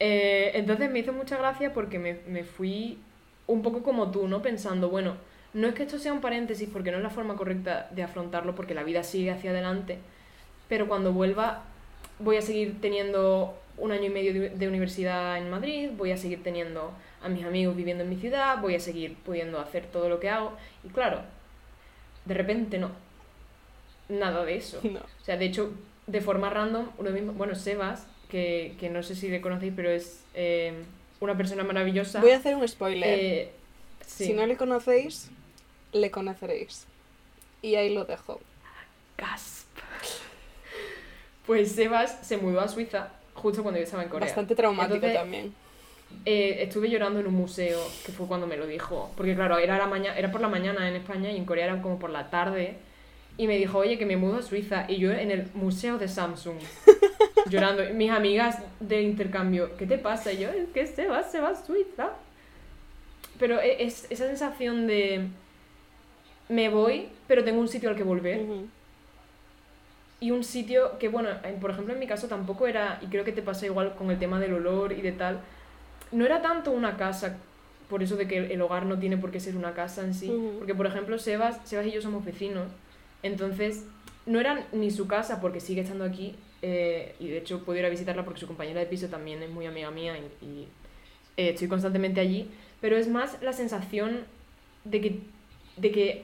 [0.00, 2.98] Eh, entonces me hizo mucha gracia porque me, me fui
[3.46, 4.42] un poco como tú, ¿no?
[4.42, 5.16] Pensando, bueno,
[5.52, 8.54] no es que esto sea un paréntesis porque no es la forma correcta de afrontarlo
[8.54, 9.98] porque la vida sigue hacia adelante,
[10.68, 11.62] pero cuando vuelva
[12.18, 16.42] voy a seguir teniendo un año y medio de universidad en Madrid, voy a seguir
[16.42, 16.92] teniendo
[17.22, 20.28] a mis amigos viviendo en mi ciudad, voy a seguir pudiendo hacer todo lo que
[20.28, 20.52] hago.
[20.84, 21.22] Y claro,
[22.24, 22.90] de repente no.
[24.08, 24.80] Nada de eso.
[24.84, 25.72] O sea, de hecho,
[26.06, 29.90] de forma random, uno mismo, bueno, Sebas, que, que no sé si le conocéis, pero
[29.90, 30.74] es eh,
[31.20, 32.20] una persona maravillosa.
[32.20, 33.18] Voy a hacer un spoiler.
[33.18, 33.52] Eh,
[34.06, 35.30] si no le conocéis,
[35.92, 36.86] le conoceréis.
[37.62, 38.40] Y ahí lo dejo.
[39.16, 39.66] Gas.
[41.46, 44.26] Pues Sebas se mudó a Suiza justo cuando yo estaba en Corea.
[44.26, 45.54] Bastante traumático también.
[46.24, 49.10] Eh, estuve llorando en un museo, que fue cuando me lo dijo.
[49.16, 51.82] Porque claro, era, la mañana, era por la mañana en España y en Corea era
[51.82, 52.76] como por la tarde.
[53.36, 54.86] Y me dijo, oye, que me mudo a Suiza.
[54.88, 56.56] Y yo en el museo de Samsung,
[57.50, 57.82] llorando.
[57.94, 60.32] Mis amigas de intercambio, ¿qué te pasa?
[60.32, 62.10] Y yo, es que Sebas se va a Suiza.
[63.38, 65.28] Pero e, es, esa sensación de...
[66.48, 68.40] Me voy, pero tengo un sitio al que volver
[70.24, 71.28] y un sitio que, bueno,
[71.60, 74.18] por ejemplo en mi caso tampoco era, y creo que te pasa igual con el
[74.18, 75.40] tema del olor y de tal,
[76.12, 77.36] no era tanto una casa,
[77.90, 80.32] por eso de que el hogar no tiene por qué ser una casa en sí,
[80.58, 82.68] porque por ejemplo Sebas, Sebas y yo somos vecinos,
[83.24, 83.84] entonces
[84.26, 87.84] no era ni su casa porque sigue estando aquí, eh, y de hecho puedo ir
[87.84, 90.68] a visitarla porque su compañera de piso también es muy amiga mía y,
[91.36, 92.48] eh, estoy constantemente allí,
[92.80, 94.20] pero es más la sensación
[94.84, 95.20] de que,
[95.76, 96.22] de que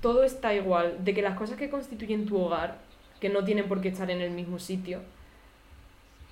[0.00, 2.78] todo está igual, de que las cosas que constituyen tu hogar
[3.20, 5.00] que no tienen por qué estar en el mismo sitio,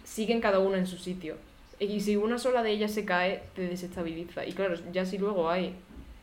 [0.05, 1.37] siguen cada uno en su sitio.
[1.79, 4.47] Y si una sola de ellas se cae, te desestabiliza.
[4.47, 5.75] Y claro, ya si luego hay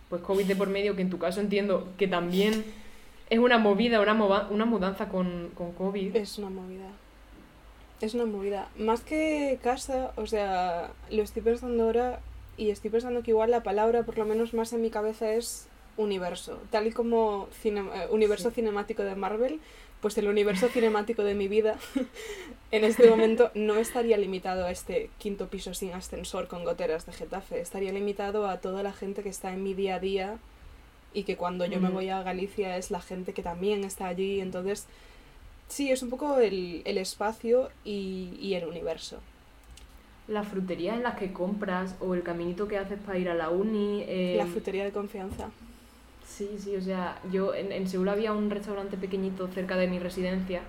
[0.10, 2.63] pues COVID de por medio, que en tu caso entiendo que también
[3.30, 6.15] es una movida, una, una mudanza con, con COVID.
[6.15, 6.89] Es una movida.
[8.02, 8.70] Es una movida.
[8.78, 12.20] Más que casa, o sea, lo estoy pensando ahora
[12.58, 15.68] y estoy pensando que igual la palabra, por lo menos más en mi cabeza, es
[15.98, 16.60] universo.
[16.72, 19.60] Tal y como cine eh, universo cinemático de Marvel,
[20.02, 21.78] pues el universo cinemático de mi vida
[22.72, 27.12] en este momento no estaría limitado a este quinto piso sin ascensor con goteras de
[27.12, 30.38] Getafe, estaría limitado a toda la gente que está en mi día a día
[31.13, 34.39] y que cuando yo me voy a Galicia es la gente que también está allí,
[34.39, 34.88] entonces
[35.67, 39.19] sí, es un poco el, espacio y, el universo.
[40.28, 43.50] La frutería en las que compras o el caminito que haces para ir a la
[43.50, 44.06] uni.
[44.06, 45.50] La eh, frutería de confianza.
[46.28, 49.98] Sí, sí, o sea, yo en, en Seúl había un restaurante pequeñito cerca de mi
[49.98, 50.62] residencia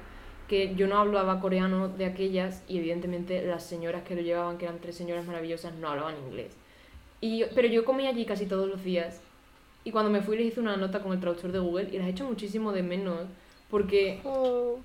[0.51, 4.65] que yo no hablaba coreano de aquellas y evidentemente las señoras que lo llevaban, que
[4.65, 6.57] eran tres señoras maravillosas, no hablaban inglés.
[7.21, 9.21] Y pero yo comía allí casi todos los días
[9.85, 12.07] y cuando me fui les hice una nota con el traductor de Google y las
[12.07, 13.21] he hecho muchísimo de menos
[13.71, 14.79] porque oh.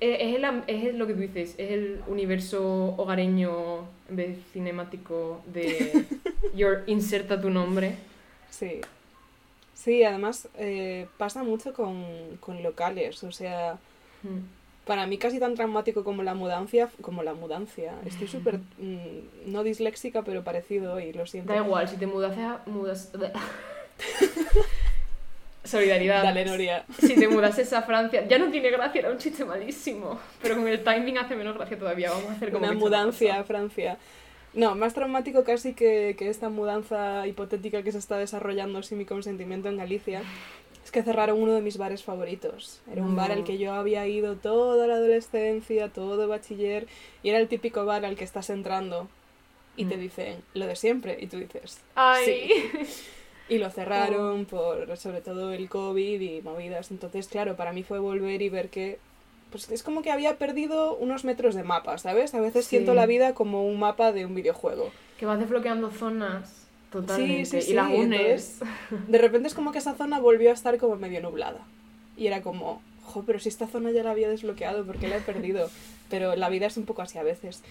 [0.00, 5.42] es, es, es, lo que tú dices, es el universo hogareño en vez de cinemático
[5.46, 6.06] de
[6.54, 7.96] your inserta tu nombre.
[8.48, 8.80] Sí.
[9.74, 13.78] Sí, además eh, pasa mucho con, locales, o sea,
[14.22, 14.86] hmm.
[14.86, 17.94] para mí casi tan traumático como la mudancia, como la mudancia.
[18.04, 21.52] Estoy súper, mm, no disléxica, pero parecido hoy, lo siento.
[21.52, 22.36] Da igual, si te mudas.
[22.66, 23.12] Mudas...
[25.64, 26.22] Solidaridad.
[26.22, 26.84] Dale, Noria.
[26.98, 30.66] Si te mudases a Francia, ya no tiene gracia, era un chiste malísimo, pero con
[30.66, 32.64] el timing hace menos gracia todavía, vamos a hacer como...
[32.64, 33.98] Una mudancia a Francia.
[34.54, 39.68] No, más traumático casi que, esta mudanza hipotética que se está desarrollando sin mi consentimiento
[39.68, 40.22] en Galicia
[40.82, 42.80] es que cerraron uno de mis bares favoritos.
[42.90, 46.86] Era un bar al que yo había ido toda la adolescencia, todo bachiller,
[47.22, 49.06] y era el típico bar al que estás entrando
[49.76, 50.00] y te mm.
[50.00, 52.24] dicen lo de siempre, y tú dices, ¡Ay!
[52.24, 52.96] Sí.
[53.48, 56.90] Y lo cerraron por sobre todo el COVID y movidas.
[56.90, 58.98] Entonces, claro, para mí fue volver y ver que
[59.50, 62.34] pues es como que había perdido unos metros de mapa, ¿sabes?
[62.34, 64.90] A veces siento la vida como un mapa de un videojuego.
[65.18, 68.58] Que vas desbloqueando zonas totalmente y las unes.
[69.08, 71.60] de repente es como que esa zona volvió a estar como medio nublada.
[72.16, 75.16] Y era como, jo, pero si esta zona ya la había desbloqueado, ¿por qué la
[75.16, 75.70] he perdido?
[76.10, 77.62] Pero la vida es un poco así a veces.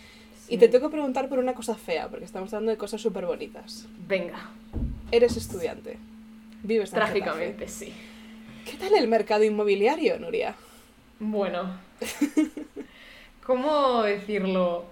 [0.49, 3.25] Y te tengo que preguntar por una cosa fea, porque estamos hablando de cosas súper
[3.25, 3.85] bonitas.
[4.07, 4.49] Venga.
[5.11, 5.97] Eres estudiante.
[6.63, 7.93] Vives en Trágicamente, sí.
[8.65, 10.55] ¿Qué tal el mercado inmobiliario, Nuria?
[11.19, 11.79] Bueno.
[13.45, 14.85] ¿Cómo decirlo?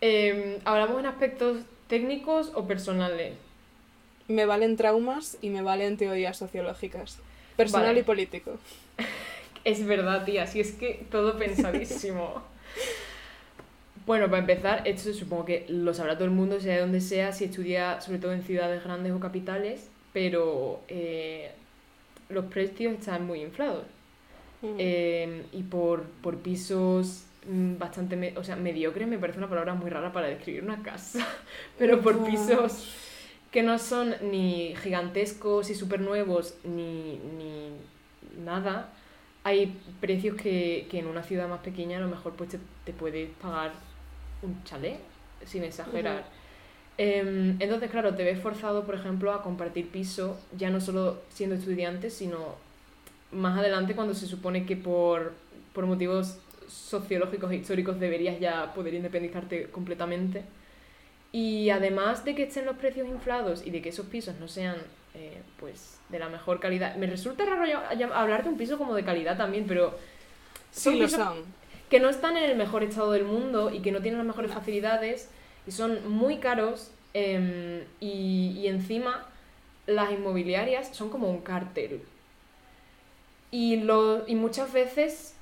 [0.00, 3.34] Em, ¿Hablamos en aspectos técnicos o personales?
[4.28, 7.18] Me valen traumas y me valen teorías sociológicas.
[7.56, 8.58] Personal y político.
[9.64, 12.42] Es verdad, tía, si es que todo pensadísimo.
[14.06, 17.32] Bueno, para empezar, esto supongo que lo sabrá todo el mundo, sea de donde sea,
[17.32, 21.52] si estudia sobre todo en ciudades grandes o capitales, pero eh,
[22.28, 23.84] los precios están muy inflados.
[24.62, 24.74] Mm.
[24.78, 29.90] Eh, y por, por pisos mm, bastante, o sea, mediocres me parece una palabra muy
[29.90, 31.26] rara para describir una casa,
[31.78, 32.92] pero por pisos
[33.50, 37.70] que no son ni gigantescos y súper nuevos ni, ni
[38.44, 38.90] nada,
[39.44, 42.92] hay precios que, que, en una ciudad más pequeña a lo mejor pues te, te
[42.92, 43.72] puedes pagar
[44.42, 44.98] un chalet,
[45.44, 46.24] sin exagerar.
[46.98, 51.56] Em, entonces, claro, te ves forzado, por ejemplo, a compartir piso, ya no solo siendo
[51.56, 52.56] estudiante, sino
[53.32, 55.32] más adelante cuando se supone que por,
[55.72, 60.44] por motivos sociológicos e históricos deberías ya poder independizarte completamente.
[61.32, 64.76] Y además de que estén los precios inflados y de que esos pisos no sean
[65.14, 66.94] eh, pues de la mejor calidad.
[66.96, 67.64] Me resulta raro
[68.14, 69.98] hablar de un piso como de calidad también, pero...
[70.70, 71.44] Sí, lo son.
[71.92, 74.50] Que no están en el mejor estado del mundo y que no tienen las mejores
[74.50, 75.30] facilidades
[75.64, 79.28] y son muy caros em, y, encima
[79.86, 82.02] las inmobiliarias son como un cartel.
[83.52, 85.34] Y, lo, y muchas veces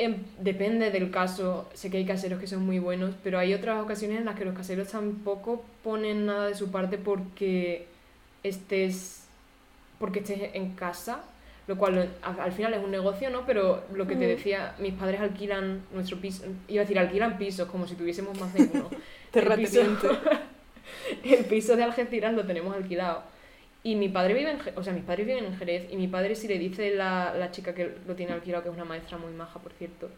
[0.00, 3.82] Em, depende del caso, sé que hay caseros que son muy buenos, pero hay otras
[3.82, 7.88] ocasiones en las que los caseros tampoco ponen nada de su parte porque
[8.44, 9.24] estés,
[9.98, 11.24] porque estés en casa,
[11.68, 13.44] lo cual al, final es un negocio, ¿no?
[13.46, 17.68] Pero lo que te decía, mis padres alquilan nuestro piso, iba a decir, alquilan pisos
[17.68, 18.88] como si tuviésemos más de uno.
[19.34, 19.82] el, piso,
[21.24, 23.22] el piso de Algeciras lo tenemos alquilado
[23.82, 26.34] y mi padre vive en, o sea, mis padres viven en Jerez y mi padre
[26.34, 29.32] si le dice la, la chica que lo tiene alquilado, que es una maestra muy
[29.32, 30.08] maja, por cierto,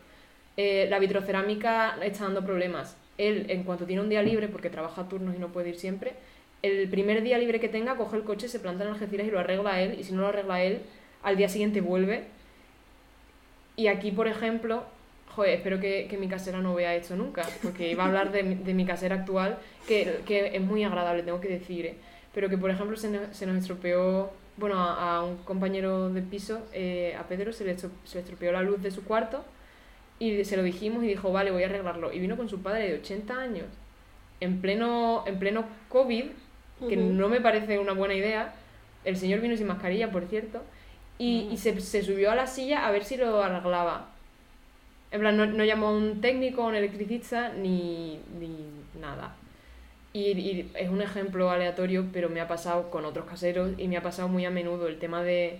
[0.56, 2.96] eh, la vitrocerámica está dando problemas.
[3.18, 6.14] Él, en cuanto tiene un día libre, porque trabaja turnos y no puede ir siempre,
[6.62, 9.38] el primer día libre que tenga, coge el coche, se planta en Algeciras y lo
[9.38, 10.82] arregla él, y si no lo arregla él,
[11.22, 12.24] al día siguiente vuelve.
[13.76, 14.84] Y aquí, por ejemplo,
[15.28, 18.42] joder, espero que, que mi casera no vea esto nunca, porque iba a hablar de,
[18.42, 21.86] de mi casera actual, que, que es muy agradable, tengo que decir.
[21.86, 21.94] ¿eh?
[22.32, 26.60] pero que por ejemplo se nos, se nos estropeó, bueno, a, un compañero de piso,
[26.72, 29.44] eh, a Pedro, se le, se le estropeó la luz de su cuarto
[30.18, 32.12] y se lo dijimos y dijo, vale, voy a arreglarlo.
[32.12, 33.66] Y vino con su padre de 80 años,
[34.40, 36.24] en pleno, en pleno COVID,
[36.88, 38.54] que no me parece una buena idea.
[39.04, 40.62] El señor vino sin mascarilla, por cierto,
[41.20, 44.08] y, y se, se, subió a la silla a ver si lo arreglaba.
[45.10, 48.56] En plan, no, no llamó a un técnico, a un electricista, ni, ni
[48.98, 49.36] nada.
[50.14, 54.02] Y, es un ejemplo aleatorio, pero me ha pasado con otros caseros y me ha
[54.02, 55.58] pasado muy a menudo el tema de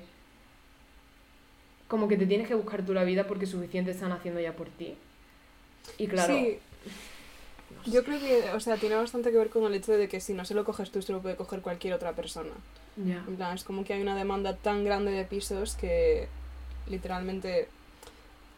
[1.88, 4.70] como que te tienes que buscar tú la vida porque suficiente están haciendo ya por
[4.70, 4.94] ti.
[5.98, 6.32] Y claro...
[6.32, 6.58] Sí.
[7.86, 10.34] Yo creo que, o sea, tiene bastante que ver con el hecho de que si
[10.34, 12.52] no se lo coges tú, se lo puede coger cualquier otra persona.
[12.96, 13.24] Ya.
[13.26, 16.28] En plan, es como que hay una demanda tan grande de pisos que
[16.88, 17.68] literalmente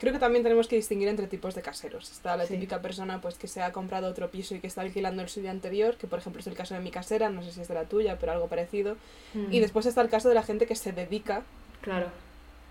[0.03, 2.11] Creo que también tenemos que distinguir entre tipos de caseros.
[2.11, 5.23] Está la típica persona pues que se ha comprado otro piso y que está alquilando
[5.23, 7.61] el suyo anterior, que por ejemplo es el caso de mi casera, no sé si
[7.61, 8.97] es de la tuya, pero algo parecido.
[9.33, 9.61] Y mm.
[9.61, 11.45] después está el caso de la gente que se dedica
[11.83, 12.09] claro.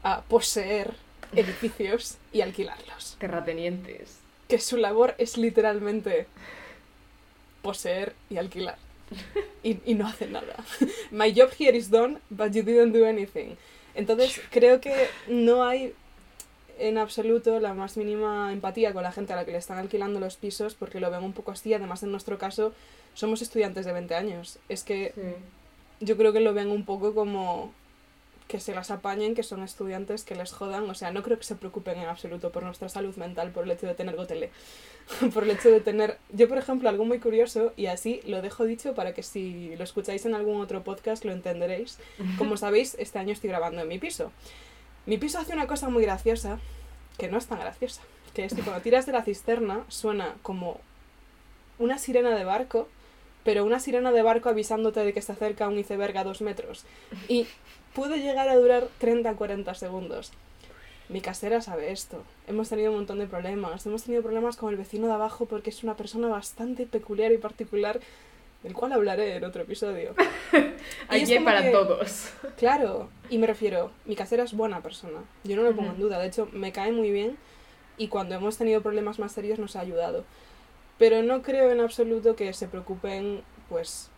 [0.03, 0.93] a poseer
[1.31, 3.15] edificios y alquilarlos.
[3.17, 4.17] Terratenientes.
[4.51, 6.27] Que su labor es literalmente
[7.61, 8.77] poseer y alquilar.
[9.63, 10.57] y, y no hace nada.
[11.09, 13.55] My job here is done, but you didn't do anything.
[13.95, 15.93] Entonces creo que no hay
[16.79, 20.19] en absoluto la más mínima empatía con la gente a la que le están alquilando
[20.19, 21.73] los pisos porque lo ven un poco así.
[21.73, 22.73] Además, en nuestro caso,
[23.13, 24.59] somos estudiantes de 20 años.
[24.67, 25.13] Es que
[26.01, 27.73] yo creo que lo ven un poco como
[28.51, 30.89] que se las apañen, que son estudiantes, que les jodan.
[30.89, 33.71] O sea, no creo que se preocupen en absoluto por nuestra salud mental, por el
[33.71, 34.51] hecho de tener gotele.
[35.33, 36.17] por el hecho de tener...
[36.33, 39.85] Yo, por ejemplo, algo muy curioso, y así lo dejo dicho para que si lo
[39.85, 41.97] escucháis en algún otro podcast lo entenderéis.
[42.37, 44.33] Como sabéis, este año estoy grabando en mi piso.
[45.05, 46.59] Mi piso hace una cosa muy graciosa,
[47.17, 48.01] que no es tan graciosa,
[48.33, 50.81] que es que cuando tiras de la cisterna suena como
[51.79, 52.89] una sirena de barco,
[53.43, 56.85] pero una sirena de barco avisándote de que se acerca un iceberg a dos metros.
[57.27, 57.47] Y
[57.93, 60.31] puede llegar a durar 30-40 segundos.
[61.09, 62.23] Mi casera sabe esto.
[62.47, 63.85] Hemos tenido un montón de problemas.
[63.85, 67.37] Hemos tenido problemas con el vecino de abajo porque es una persona bastante peculiar y
[67.37, 67.99] particular,
[68.63, 70.15] del cual hablaré en otro episodio.
[71.09, 72.29] Aquí para todos.
[72.57, 75.19] Claro, y me refiero, mi casera es buena persona.
[75.43, 76.17] Yo no lo pongo en duda.
[76.17, 77.37] De hecho, me cae muy bien
[77.97, 80.23] y cuando hemos tenido problemas más serios nos ha ayudado.
[81.01, 84.11] Pero no creo en absoluto que se preocupen, pues,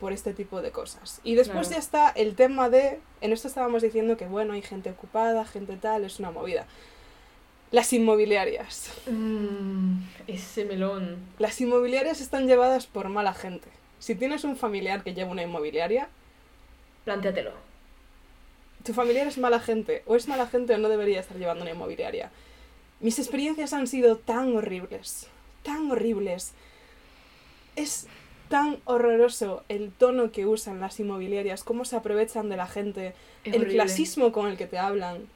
[0.00, 1.20] por este tipo de cosas.
[1.22, 4.90] Y después ya está el tema de, en esto estábamos diciendo que bueno, hay gente
[4.90, 6.66] ocupada, gente tal, es una movida.
[7.70, 8.90] Las inmobiliarias.
[9.08, 11.18] Mm, ese melón.
[11.38, 13.68] Las inmobiliarias están llevadas por mala gente.
[14.00, 16.08] Si tienes un familiar que lleva una inmobiliaria,
[17.04, 17.52] plántatelo.
[18.82, 21.70] Tu familiar es mala gente, o es mala gente o no debería estar llevando una
[21.70, 22.32] inmobiliaria.
[22.98, 25.28] Mis experiencias han sido tan horribles,
[25.68, 26.52] tan horribles.
[27.76, 28.06] Es
[28.48, 33.68] tan horroroso el tono que usan las inmobiliarias, cómo se aprovechan de la gente, el
[33.68, 35.28] clasismo con el que te hablan,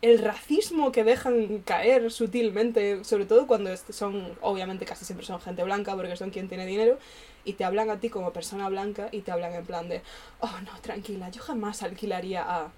[0.00, 5.64] el racismo que dejan caer sutilmente, sobre todo cuando son, obviamente casi siempre son gente
[5.64, 6.96] blanca porque son quien tiene dinero,
[7.44, 10.02] y te hablan a ti como persona blanca y te hablan en plan de,
[10.38, 12.70] oh no, tranquila, yo jamás alquilaría a...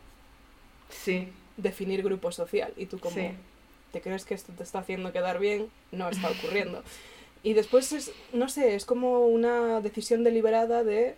[0.88, 1.28] Sí.
[1.58, 2.72] Definir grupo social.
[2.76, 3.16] Y tú como,
[3.96, 5.70] ¿te crees que esto te está haciendo quedar bien?
[5.90, 6.82] No está ocurriendo.
[7.42, 11.14] Y después es, no sé, es como una decisión deliberada de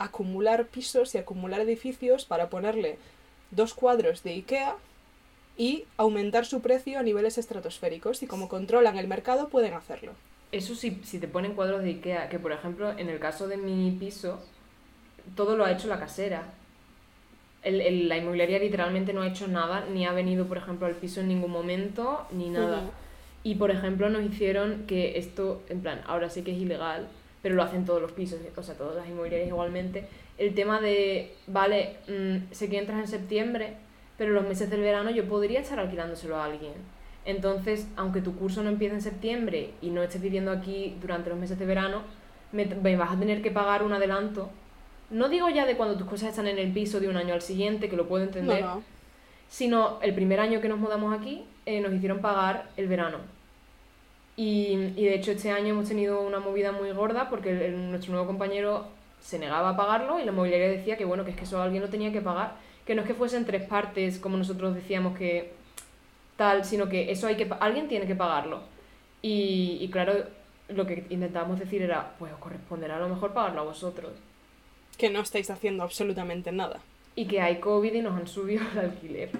[0.00, 2.98] acumular pisos y acumular edificios para ponerle
[3.52, 4.74] dos cuadros de IKEA
[5.56, 8.24] y aumentar su precio a niveles estratosféricos.
[8.24, 10.10] Y como controlan el mercado, pueden hacerlo.
[10.50, 13.56] Eso sí, si te ponen cuadros de IKEA, que por ejemplo, en el caso de
[13.56, 14.42] mi piso,
[15.36, 16.42] todo lo ha hecho la casera.
[17.62, 21.20] El, la inmobiliaria literalmente no ha hecho nada, ni ha venido, por ejemplo, al piso
[21.20, 22.90] en ningún momento, ni nada.
[23.42, 27.08] Y por ejemplo nos hicieron que esto, en plan, ahora sí que es ilegal,
[27.42, 30.06] pero lo hacen todos los pisos, o sea, todas las inmobiliarias igualmente,
[30.38, 33.74] el tema de, vale, mm, sé que entras en septiembre,
[34.16, 36.72] pero los meses del verano yo podría estar alquilándoselo a alguien.
[37.24, 41.38] Entonces, aunque tu curso no empiece en septiembre y no estés viviendo aquí durante los
[41.38, 42.02] meses de verano,
[42.52, 44.50] me, vas a tener que pagar un adelanto.
[45.10, 47.42] No digo ya de cuando tus cosas están en el piso de un año al
[47.42, 48.64] siguiente, que lo puedo entender,
[49.48, 53.18] sino el primer año que nos mudamos aquí, eh, nos hicieron pagar el verano.
[54.36, 58.26] Y, y, de hecho este año hemos tenido una movida muy gorda porque nuestro nuevo
[58.26, 58.86] compañero
[59.20, 61.82] se negaba a pagarlo y la mobiliaria decía que bueno, que es que eso alguien
[61.82, 62.54] lo tenía que pagar,
[62.86, 65.52] que no es que fuesen tres partes como nosotros decíamos que
[66.36, 68.60] tal, sino que eso hay que alguien tiene que pagarlo.
[69.20, 70.14] Y, y claro,
[70.68, 74.12] lo que intentábamos decir era, pues os corresponderá a lo mejor pagarlo a vosotros.
[75.00, 76.80] Que no estáis haciendo absolutamente nada.
[77.16, 79.30] Y que hay COVID y nos han subido el alquiler.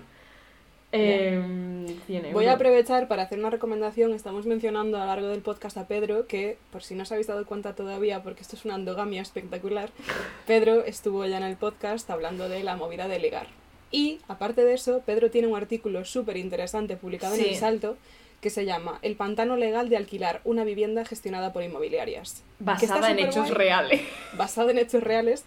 [0.93, 1.87] Em,
[2.33, 4.15] Voy a aprovechar para hacer una recomendación.
[4.15, 7.27] Estamos mencionando a lo largo del podcast a Pedro, que por si no os habéis
[7.27, 9.91] dado cuenta todavía, porque esto es una endogamia espectacular,
[10.47, 13.47] Pedro estuvo ya en el podcast hablando de la movida de ligar.
[13.93, 17.97] Y aparte de eso, Pedro tiene un artículo súper interesante publicado en El Salto
[18.41, 22.43] que se llama El pantano legal de alquilar una vivienda gestionada por inmobiliarias.
[22.59, 24.01] Basada en hechos reales.
[24.37, 25.45] Basada en hechos reales,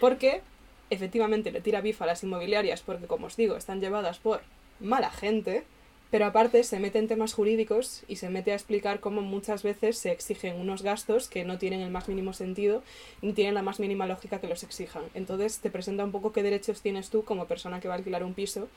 [0.00, 0.42] porque
[0.90, 4.40] efectivamente le tira bifa a las inmobiliarias porque, como os digo, están llevadas por
[4.78, 5.64] mala gente,
[6.10, 9.98] pero aparte se mete en temas jurídicos y se mete a explicar cómo muchas veces
[9.98, 12.82] se exigen unos gastos que no tienen el más mínimo sentido
[13.22, 15.02] ni tienen la más mínima lógica que los exijan.
[15.14, 18.22] Entonces te presenta un poco qué derechos tienes tú como persona que va a alquilar
[18.22, 18.68] un piso,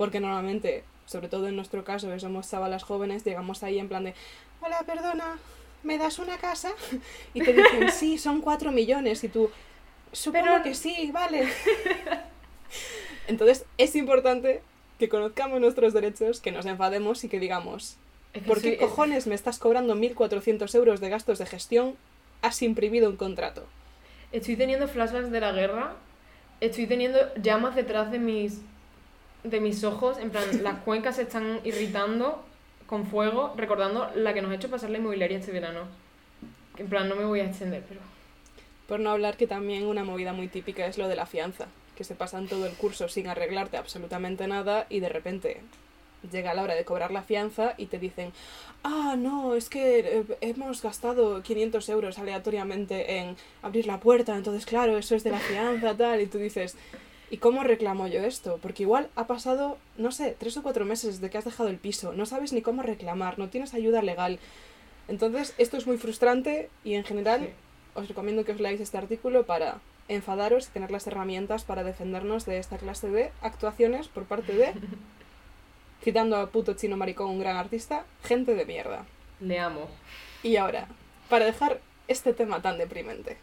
[0.00, 4.02] porque normalmente, sobre todo en nuestro caso, que somos chavalas jóvenes, llegamos ahí en plan
[4.02, 4.14] de,
[4.62, 5.36] hola, perdona,
[5.82, 6.70] ¿me das una casa?
[7.34, 9.50] Y te dicen, sí, son cuatro millones y tú,
[10.10, 11.46] supongo que sí, vale.
[13.28, 14.62] Entonces es importante
[14.98, 17.98] que conozcamos nuestros derechos, que nos enfademos y que digamos,
[18.46, 21.94] ¿por qué cojones me estás cobrando 1.400 euros de gastos de gestión?
[22.40, 23.66] Has imprimido un contrato.
[24.32, 25.92] Estoy teniendo flashbacks de la guerra,
[26.62, 28.62] estoy teniendo llamas detrás de mis,
[29.44, 32.44] de mis ojos, en plan, las cuencas se están irritando
[32.86, 35.82] con fuego, recordando la que nos ha hecho pasar la inmobiliaria este verano.
[36.76, 38.00] En plan, no me voy a extender, pero...
[38.88, 41.68] Por no hablar que también una movida muy típica es lo de la fianza
[42.00, 45.60] que se pasan todo el curso sin arreglarte absolutamente nada y de repente
[46.32, 48.32] llega la hora de cobrar la fianza y te dicen,
[48.84, 54.64] ah, no, es que eh, hemos gastado 500 euros aleatoriamente en abrir la puerta, entonces
[54.64, 56.74] claro, eso es de la fianza, tal, y tú dices,
[57.30, 58.58] ¿y cómo reclamo yo esto?
[58.60, 61.78] Porque igual ha pasado, no sé, tres o cuatro meses desde que has dejado el
[61.78, 64.38] piso, no sabes ni cómo reclamar, no tienes ayuda legal.
[65.08, 67.50] Entonces, esto es muy frustrante y en general
[67.94, 72.44] os recomiendo que os leáis este artículo para enfadaros y tener las herramientas para defendernos
[72.44, 74.72] de esta clase de actuaciones por parte de,
[76.02, 79.04] citando a puto chino maricón, un gran artista, gente de mierda.
[79.40, 79.88] Le amo.
[80.42, 80.88] Y ahora,
[81.28, 83.36] para dejar este tema tan deprimente.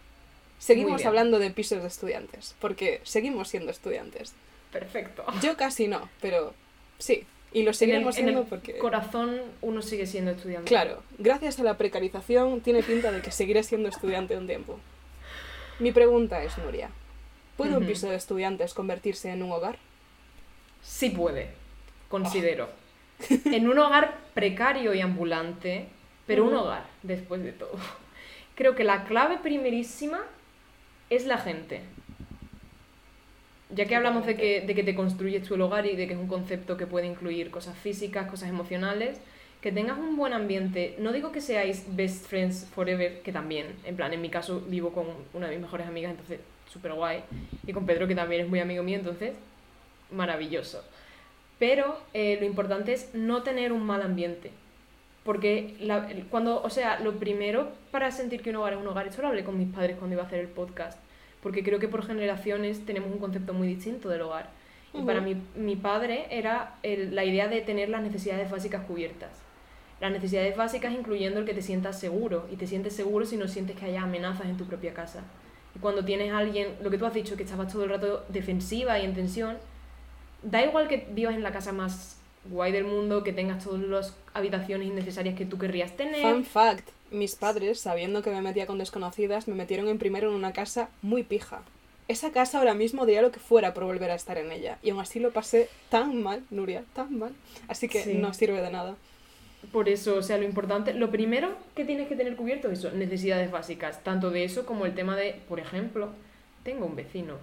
[0.60, 4.34] Seguimos hablando de pisos de estudiantes, porque seguimos siendo estudiantes.
[4.72, 5.24] Perfecto.
[5.41, 6.53] Yo casi no, pero
[6.97, 7.26] sí.
[7.53, 8.78] Y lo seguimos siendo porque.
[8.78, 10.68] Corazón, uno sigue siendo estudiante.
[10.68, 14.80] Claro, gracias a la precarización, tiene pinta de que seguiré siendo estudiante un tiempo.
[15.80, 16.89] Mi pregunta es, Nuria:
[17.55, 19.78] ¿puede un piso de estudiantes convertirse en un hogar?
[20.82, 21.51] Sí puede,
[22.10, 22.70] considero.
[23.45, 25.88] en un hogar precario y ambulante,
[26.26, 27.78] pero un hogar, después de todo.
[28.55, 30.20] Creo que la clave primerísima
[31.10, 31.82] es la gente.
[33.70, 36.20] Ya que hablamos de que, de que te construyes tu hogar y de que es
[36.20, 39.20] un concepto que puede incluir cosas físicas, cosas emocionales,
[39.62, 40.95] que tengas un buen ambiente.
[40.99, 44.91] No digo que seáis best friends forever, que también, en plan, en mi caso vivo
[44.91, 46.39] con una de mis mejores amigas, entonces
[46.72, 47.24] súper guay,
[47.66, 49.34] y con Pedro, que también es muy amigo mío, entonces
[50.12, 50.84] maravilloso.
[51.60, 54.51] Pero eh, lo importante es no tener un mal ambiente.
[55.28, 55.75] Porque
[56.32, 59.28] cuando, o sea, lo primero para sentir que un hogar es un hogar, esto lo
[59.28, 60.97] hablé con mis padres cuando iba a hacer el podcast,
[61.43, 64.49] porque creo que por generaciones tenemos un concepto muy distinto del hogar.
[64.93, 69.32] Y para mi, mi padre era la idea de tener las necesidades básicas cubiertas.
[69.99, 73.49] Las necesidades básicas incluyendo el que te sientas seguro, y te sientes seguro si no
[73.49, 75.25] sientes que haya amenazas en tu propia casa.
[75.75, 78.23] Y cuando tienes a alguien, lo que tú has dicho, que estabas todo el rato
[78.30, 79.57] defensiva y en tensión,
[80.41, 82.16] da igual que vivas en la casa más
[82.50, 86.22] guay del mundo, que tengas todas las habitaciones innecesarias que tú querrías tener.
[86.22, 90.36] Fun fact, mis padres, sabiendo que me metía con desconocidas, me metieron en primero en
[90.36, 91.62] una casa muy pija.
[92.08, 94.78] Esa casa ahora mismo diría lo que fuera por volver a estar en ella.
[94.82, 97.34] Y aún así lo pasé tan mal, Nuria, tan mal.
[97.68, 98.95] Así que no sirve de nada.
[99.74, 102.91] Por eso, o sea, lo importante, lo primero que tienes que tener cubierto es eso,
[102.91, 104.04] necesidades básicas.
[104.04, 106.10] Tanto de eso como el tema de, por ejemplo,
[106.64, 107.36] tengo un vecino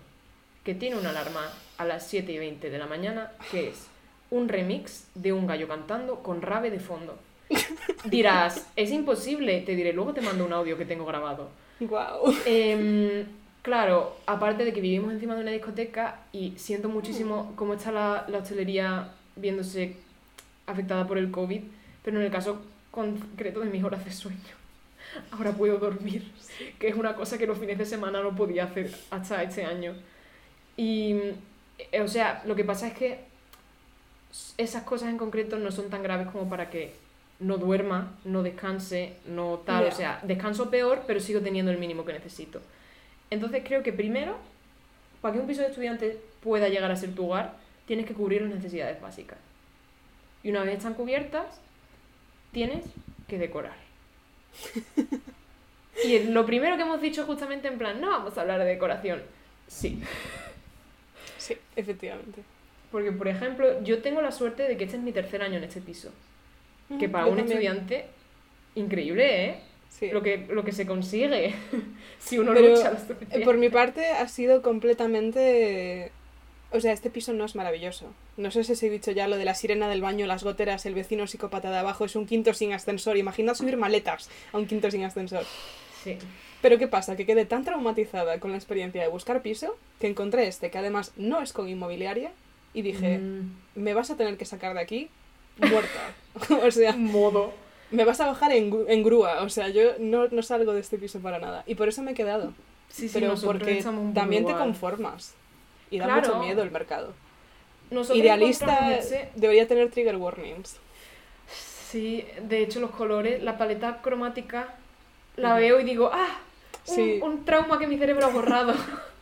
[0.65, 3.87] que tiene una alarma a las 7 y 20 de la mañana que es
[4.31, 7.18] un remix de un gallo cantando con rave de fondo.
[8.05, 11.51] Dirás, es imposible, te diré, luego te mando un audio que tengo grabado.
[11.81, 12.35] Wow.
[12.47, 13.25] Em,
[13.62, 18.25] claro, aparte de que vivimos encima de una discoteca y siento muchísimo cómo está la,
[18.29, 19.97] la hostelería viéndose
[20.66, 21.61] afectada por el COVID,
[22.03, 24.39] pero en el caso concreto de mis horas de sueño,
[25.33, 26.31] ahora puedo dormir,
[26.79, 29.95] que es una cosa que los fines de semana no podía hacer hasta este año.
[30.77, 31.16] Y,
[31.93, 33.34] eh, o sea, lo que pasa es que
[34.59, 36.95] esas cosas en concreto no son tan graves como para que
[37.41, 39.87] no duerma, no descanse, no tal.
[39.87, 42.61] O sea, descanso peor, pero sigo teniendo el mínimo que necesito.
[43.30, 44.37] Entonces creo que primero,
[45.20, 47.55] para que un piso de estudiante pueda llegar a ser tu hogar,
[47.87, 49.39] tienes que cubrir las necesidades básicas.
[50.43, 51.61] Y una vez están cubiertas,
[52.53, 52.85] tienes
[53.28, 53.76] que decorar.
[56.05, 59.22] y lo primero que hemos dicho justamente en plan, no vamos a hablar de decoración.
[59.66, 60.01] Sí.
[61.39, 62.43] Sí, efectivamente.
[62.95, 65.65] Porque, por ejemplo, yo tengo la suerte de que este es mi tercer año en
[65.65, 66.13] este piso.
[67.01, 68.05] que para un estudiante,
[68.77, 69.57] increíble, ¿eh?
[69.91, 70.11] Sí.
[70.13, 71.57] Lo, que, lo que se consigue
[72.21, 76.13] si uno lucha lo Por mi parte, ha sido completamente.
[76.71, 78.07] O sea, este piso no es maravilloso.
[78.37, 80.87] No sé si os he dicho ya lo de la sirena del baño, las goteras,
[80.87, 83.17] el vecino psicópata de abajo, es un quinto sin ascensor.
[83.17, 85.43] Imagina subir maletas a un quinto sin ascensor.
[86.05, 86.17] Sí.
[86.63, 87.17] Pero ¿qué pasa?
[87.17, 91.13] Que quedé tan traumatizada con la experiencia de buscar piso que encontré este, que además
[91.17, 92.31] no es con inmobiliaria,
[92.75, 93.57] y dije, mm.
[93.77, 95.09] me vas a tener que sacar de aquí
[95.59, 96.12] muerta.
[96.66, 97.53] o sea, modo.
[97.91, 101.20] Me vas a bajar en, grúa, o sea, yo no, no, salgo de este piso
[101.20, 101.62] para nada.
[101.66, 102.53] Y por eso me he quedado.
[102.89, 105.35] Sí, sí, Pero porque también te conformas.
[105.91, 107.12] Y da mucho miedo el mercado.
[108.14, 108.99] Idealista
[109.37, 110.77] debería tener trigger warnings.
[111.91, 114.75] Sí, de hecho los colores, la paleta cromática,
[115.37, 116.41] la veo y digo, ah,
[117.22, 118.75] un, trauma que mi cerebro ha borrado.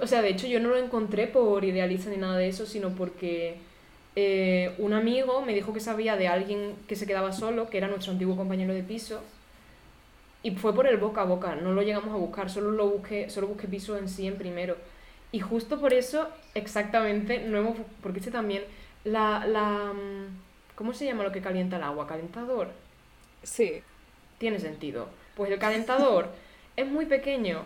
[0.00, 2.90] o, sea, de hecho yo no lo encontré por idealista ni nada de eso, sino
[2.90, 3.56] porque
[4.16, 7.88] eh, un amigo me dijo que sabía de alguien que se quedaba solo, que era
[7.88, 9.20] nuestro antiguo compañero de piso,
[10.42, 13.30] y fue por el boca a boca, no lo llegamos a buscar, solo lo busqué,
[13.30, 14.76] solo busqué piso en sí en primero.
[15.30, 18.64] Y justo por eso, exactamente, no hemos, porque este también,
[19.04, 22.06] la, la, mm, ¿cómo se llama lo que calienta el agua?
[22.06, 22.68] ¿Calentador?
[23.42, 23.82] Sí.
[24.38, 25.08] Tiene sentido.
[25.36, 26.28] Pues el calentador
[26.76, 27.62] es muy pequeño.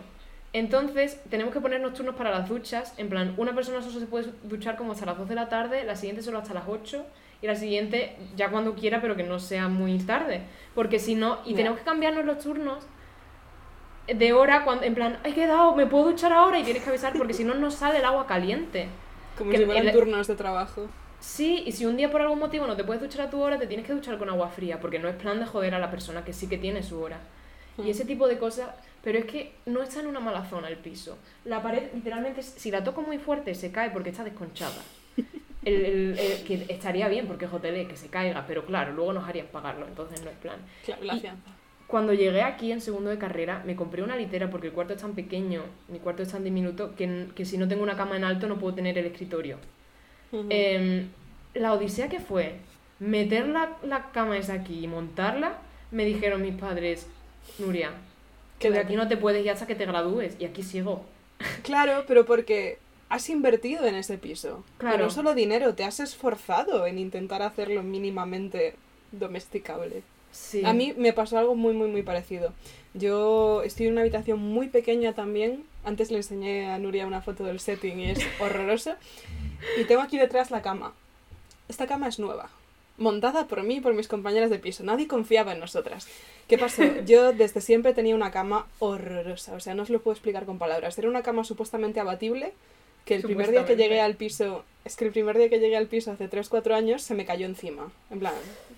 [0.53, 2.93] Entonces, tenemos que ponernos turnos para las duchas.
[2.97, 5.83] En plan, una persona solo se puede duchar como hasta las 2 de la tarde,
[5.83, 7.05] la siguiente solo hasta las 8
[7.41, 10.41] y la siguiente ya cuando quiera, pero que no sea muy tarde.
[10.73, 12.85] Porque si no, y tenemos que cambiarnos los turnos
[14.07, 17.13] de hora, cuando, en plan, he quedado, me puedo duchar ahora y tienes que avisar
[17.17, 18.87] porque si no, no sale el agua caliente.
[19.37, 20.87] Como si fueran turnos de trabajo.
[21.19, 23.57] Sí, y si un día por algún motivo no te puedes duchar a tu hora,
[23.57, 25.91] te tienes que duchar con agua fría, porque no es plan de joder a la
[25.91, 27.19] persona que sí que tiene su hora.
[27.83, 28.69] Y ese tipo de cosas,
[29.03, 31.17] pero es que no está en una mala zona el piso.
[31.45, 34.81] La pared, literalmente, si la toco muy fuerte, se cae porque está desconchada.
[35.63, 39.47] El, que estaría bien porque es hotel que se caiga, pero claro, luego nos harían
[39.47, 40.59] pagarlo, entonces no es plan.
[40.85, 41.51] Claro, la fianza.
[41.87, 45.01] cuando llegué aquí en segundo de carrera, me compré una litera porque el cuarto es
[45.01, 48.23] tan pequeño, mi cuarto es tan diminuto, que, que si no tengo una cama en
[48.23, 49.57] alto no puedo tener el escritorio.
[50.31, 51.09] Em,
[51.53, 52.59] la odisea que fue
[52.99, 55.57] meter la, la cama esa aquí y montarla,
[55.91, 57.07] me dijeron mis padres,
[57.59, 57.91] Nuria,
[58.59, 61.03] que de aquí no te puedes ir hasta que te gradúes, y aquí sigo.
[61.63, 62.79] Claro, pero porque
[63.09, 64.63] has invertido en ese piso.
[64.77, 65.05] Claro.
[65.05, 68.75] no solo dinero, te has esforzado en intentar hacerlo mínimamente
[69.11, 70.03] domesticable.
[70.63, 72.53] A mí me pasó algo muy, muy, muy parecido.
[72.93, 75.63] Yo estoy en una habitación muy pequeña también.
[75.83, 78.97] Antes le enseñé a Nuria una foto del setting y es horrorosa.
[79.79, 80.93] Y tengo aquí detrás la cama.
[81.69, 82.49] Esta cama es nueva.
[82.97, 84.83] Montada por mí y por mis compañeras de piso.
[84.83, 86.07] Nadie confiaba en nosotras.
[86.47, 86.83] ¿Qué pasó?
[87.05, 89.53] Yo desde siempre tenía una cama horrorosa.
[89.53, 90.97] O sea, no os lo puedo explicar con palabras.
[90.97, 92.53] Era una cama supuestamente abatible
[93.05, 95.77] que el primer día que llegué al piso, es que el primer día que llegué
[95.77, 97.89] al piso hace 3-4 años se me cayó encima.
[98.11, 98.33] En plan,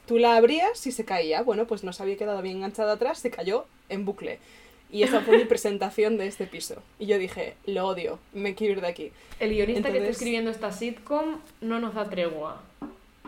[0.05, 1.41] tú la abrías y se caía.
[1.41, 4.38] Bueno, pues no se había quedado bien enganchada atrás, se cayó en bucle.
[4.91, 6.76] Y esa fue mi presentación de este piso.
[6.99, 9.11] Y yo dije, lo odio, me quiero ir de aquí.
[9.39, 12.61] El guionista que está escribiendo esta sitcom no nos da tregua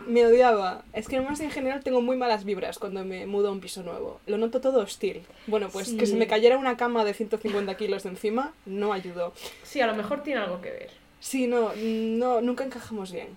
[0.06, 0.84] me odiaba.
[0.92, 3.82] Es que además en general tengo muy malas vibras cuando me mudo a un piso
[3.82, 4.20] nuevo.
[4.26, 5.22] Lo noto todo hostil.
[5.46, 9.32] Bueno, pues que se me cayera una cama de 150 kilos de encima no ayudó.
[9.62, 10.90] Sí, a lo mejor tiene algo que ver.
[11.20, 13.28] Sí, no, no, nunca encajamos bien.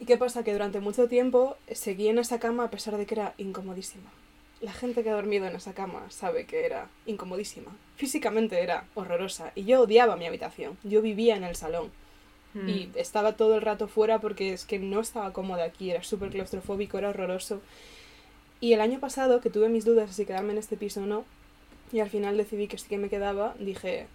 [0.00, 0.42] ¿Y qué pasa?
[0.42, 4.10] Que durante mucho tiempo seguí en esa cama a pesar de que era incomodísima.
[4.60, 7.70] La gente que ha dormido en esa cama sabe que era incomodísima.
[7.96, 10.76] Físicamente era horrorosa y yo odiaba mi habitación.
[10.82, 11.90] Yo vivía en el salón.
[12.54, 12.92] Y mm.
[12.96, 16.98] estaba todo el rato fuera porque es que no estaba cómoda aquí, era súper claustrofóbico,
[16.98, 17.60] era horroroso.
[18.60, 21.06] Y el año pasado, que tuve mis dudas de si quedarme en este piso o
[21.06, 21.24] no,
[21.92, 24.06] y al final decidí que sí que me quedaba, dije,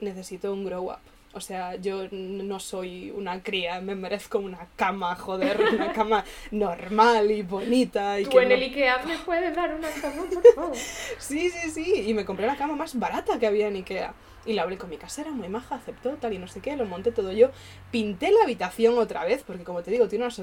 [0.00, 0.98] necesito un grow up.
[1.32, 7.30] O sea, yo no soy una cría, me merezco una cama, joder, una cama normal
[7.32, 8.20] y bonita.
[8.20, 10.76] Y Tú en el Ikea me puedes dar una cama, por favor.
[10.76, 14.14] sí, sí, sí, y me compré la cama más barata que había en Ikea.
[14.46, 16.84] Y la hablé con mi casera, muy maja, aceptó, tal y no sé qué, lo
[16.84, 17.50] monté todo yo.
[17.90, 20.42] Pinté la habitación otra vez, porque como te digo, tiene unas,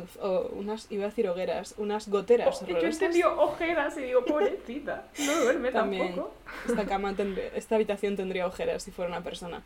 [0.54, 2.62] unas iba a decir hogueras, unas goteras.
[2.62, 6.34] Oh, yo entendí ojeras y digo, pobrecita, no duerme También, tampoco.
[6.68, 7.16] Esta, cama
[7.56, 9.62] esta habitación tendría ojeras si fuera una persona.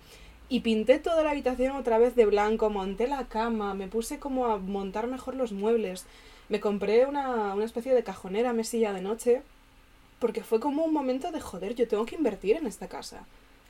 [0.48, 4.48] Y pinté toda la habitación otra vez de blanco, monté la cama, me puse como
[4.48, 6.06] a montar mejor los muebles.
[6.50, 9.42] Me compré una, una especie de cajonera mesilla de noche,
[10.20, 13.26] porque fue como un momento de joder, yo tengo que invertir en esta casa.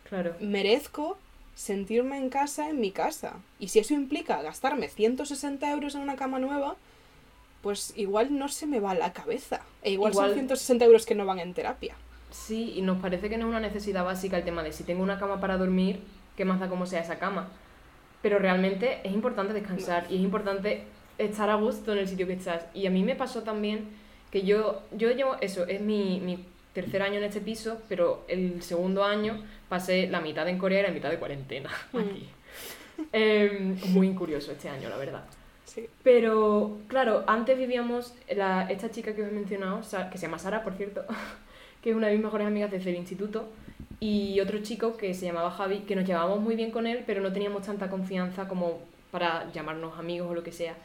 [0.10, 0.36] Claro.
[0.40, 1.18] Merezco
[1.56, 3.34] sentirme en casa en mi casa.
[3.60, 6.76] Y si eso implica gastarme 160 euros en una cama nueva,
[7.62, 9.62] pues igual no se me va la cabeza.
[9.82, 11.96] E igual, igual, son 160 euros que no van en terapia.
[12.30, 15.02] Sí, y nos parece que no es una necesidad básica el tema de si tengo
[15.02, 16.02] una cama para dormir,
[16.36, 17.48] qué más da como sea esa cama.
[18.22, 20.84] Pero realmente es importante descansar y es importante
[21.18, 22.66] estar a gusto en el sitio que estás.
[22.74, 23.88] Y a mí me pasó también
[24.32, 26.44] que yo, yo llevo, eso, es mi, mi
[26.74, 30.84] tercer año en este piso, pero el segundo año pasé la mitad en Corea y
[30.84, 31.98] la mitad de cuarentena mm.
[31.98, 32.30] aquí.
[33.12, 35.26] Em, muy curioso este año, la verdad.
[35.66, 35.88] Sí.
[36.04, 40.64] Pero, claro, antes vivíamos, la, esta chica que os he mencionado, que se llama Sara,
[40.64, 41.04] por cierto,
[41.82, 43.50] que es una de mis mejores amigas desde el instituto,
[44.00, 47.22] y otro chico que se llamaba Javi, que nos llevábamos muy bien con él, pero
[47.22, 48.80] no teníamos tanta confianza como
[49.12, 50.76] para llamarnos amigos o lo que sea.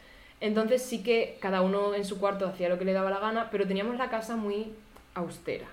[0.40, 3.48] Entonces sí que cada uno en su cuarto hacía lo que le daba la gana,
[3.50, 4.72] pero teníamos la casa muy
[5.14, 5.66] austera.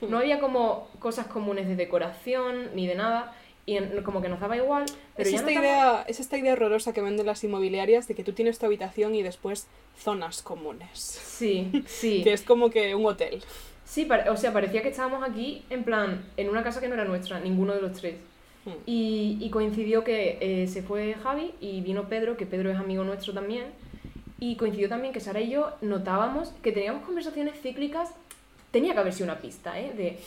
[0.00, 3.34] No había como cosas comunes de decoración ni de nada
[3.66, 4.86] y como que nos daba igual.
[5.16, 8.32] Pero es, esta idea, es esta idea horrorosa que venden las inmobiliarias de que tú
[8.32, 9.66] tienes tu habitación y después
[9.98, 10.88] zonas comunes.
[11.00, 12.20] Sí, sí.
[12.24, 13.42] que es como que un hotel.
[13.84, 17.04] Sí, o sea, parecía que estábamos aquí en plan, en una casa que no era
[17.04, 18.14] nuestra, ninguno de los tres.
[18.64, 18.72] Hmm.
[18.86, 23.04] Y, y, coincidió que eh, se fue Javi y vino Pedro, que Pedro es amigo
[23.04, 23.64] nuestro también.
[24.38, 28.12] Y coincidió también que Sara y yo notábamos que teníamos conversaciones cíclicas
[28.76, 29.94] tenía que haber sido una pista, ¿eh?
[29.96, 30.18] De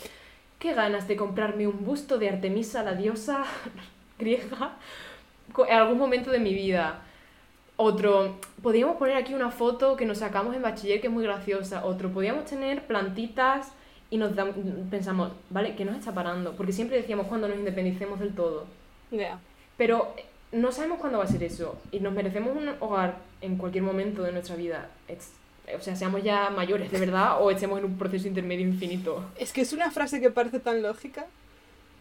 [0.57, 3.45] qué ganas de comprarme un busto de Artemisa, la diosa
[4.17, 4.73] griega,
[5.67, 7.01] en algún momento de mi vida.
[7.75, 11.85] Otro, podíamos poner aquí una foto que nos sacamos en bachiller que es muy graciosa.
[11.85, 13.71] Otro, podíamos tener plantitas
[14.09, 14.31] y nos
[14.89, 15.75] pensamos, ¿vale?
[15.75, 16.53] ¿Qué nos está parando?
[16.53, 18.65] Porque siempre decíamos cuando nos independicemos del todo.
[19.11, 19.39] Ya.
[19.77, 20.15] Pero
[20.51, 24.23] no sabemos cuándo va a ser eso y nos merecemos un hogar en cualquier momento
[24.23, 24.89] de nuestra vida
[25.77, 29.23] o sea, seamos ya mayores de verdad o estemos en un proceso intermedio infinito.
[29.37, 31.25] Es que es una frase que parece tan lógica.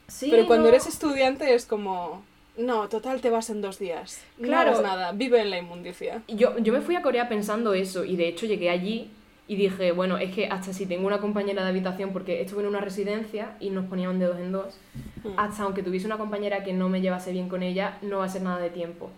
[0.07, 0.29] Sí.
[0.31, 2.25] Pero cuando eres estudiante es como.
[2.57, 4.21] No, total, te vas en dos días.
[4.41, 4.73] Claro.
[4.73, 6.23] No nada, vive en la inmundicia.
[6.27, 9.11] Yo, yo me fui a Corea pensando eso y de hecho llegué allí
[9.47, 12.69] y dije, bueno, es que hasta si tengo una compañera de habitación, porque estuve en
[12.69, 14.79] una residencia y nos ponían de dos en dos,
[15.25, 15.39] hmm.
[15.39, 18.29] hasta aunque tuviese una compañera que no me llevase bien con ella, no va a
[18.29, 19.11] ser nada de tiempo.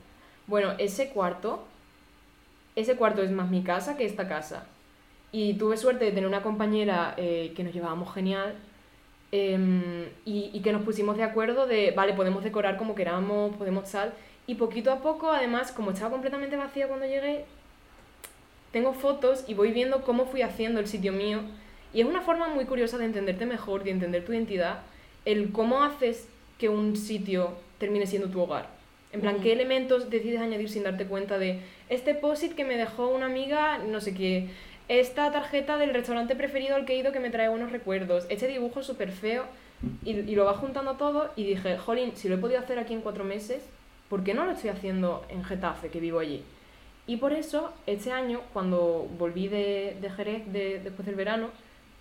[0.47, 1.65] Bueno, ese cuarto
[2.81, 4.67] ese cuarto es más mi casa que esta casa.
[5.33, 8.55] Y tuve suerte de tener una compañera eh, que nos llevábamos genial
[9.33, 13.91] em, y, y, que nos pusimos de acuerdo de, vale, podemos decorar como queramos, podemos
[13.91, 14.13] tal.
[14.47, 17.45] Y poquito a poco, además, como estaba completamente vacía cuando llegué,
[18.73, 21.41] tengo fotos y voy viendo cómo fui haciendo el sitio mío.
[21.93, 24.81] Y es una forma muy curiosa de entenderte mejor, de entender tu identidad,
[25.25, 26.29] el cómo haces
[26.59, 28.80] que un sitio termine siendo tu hogar.
[29.13, 33.09] En plan, ¿qué elementos decides añadir sin darte cuenta de este posit que me dejó
[33.09, 34.49] una amiga, no sé qué,
[34.89, 38.47] esta tarjeta del restaurante preferido al que he ido que me trae buenos recuerdos, este
[38.47, 39.45] dibujo súper feo,
[40.05, 42.93] y, y, lo va juntando todo y dije, jolín, si lo he podido hacer aquí
[42.93, 43.63] en cuatro meses,
[44.11, 46.43] ¿por qué no lo estoy haciendo en Getafe, que vivo allí?
[47.07, 51.49] Y por eso, este año, cuando volví de, de Jerez de, después del verano,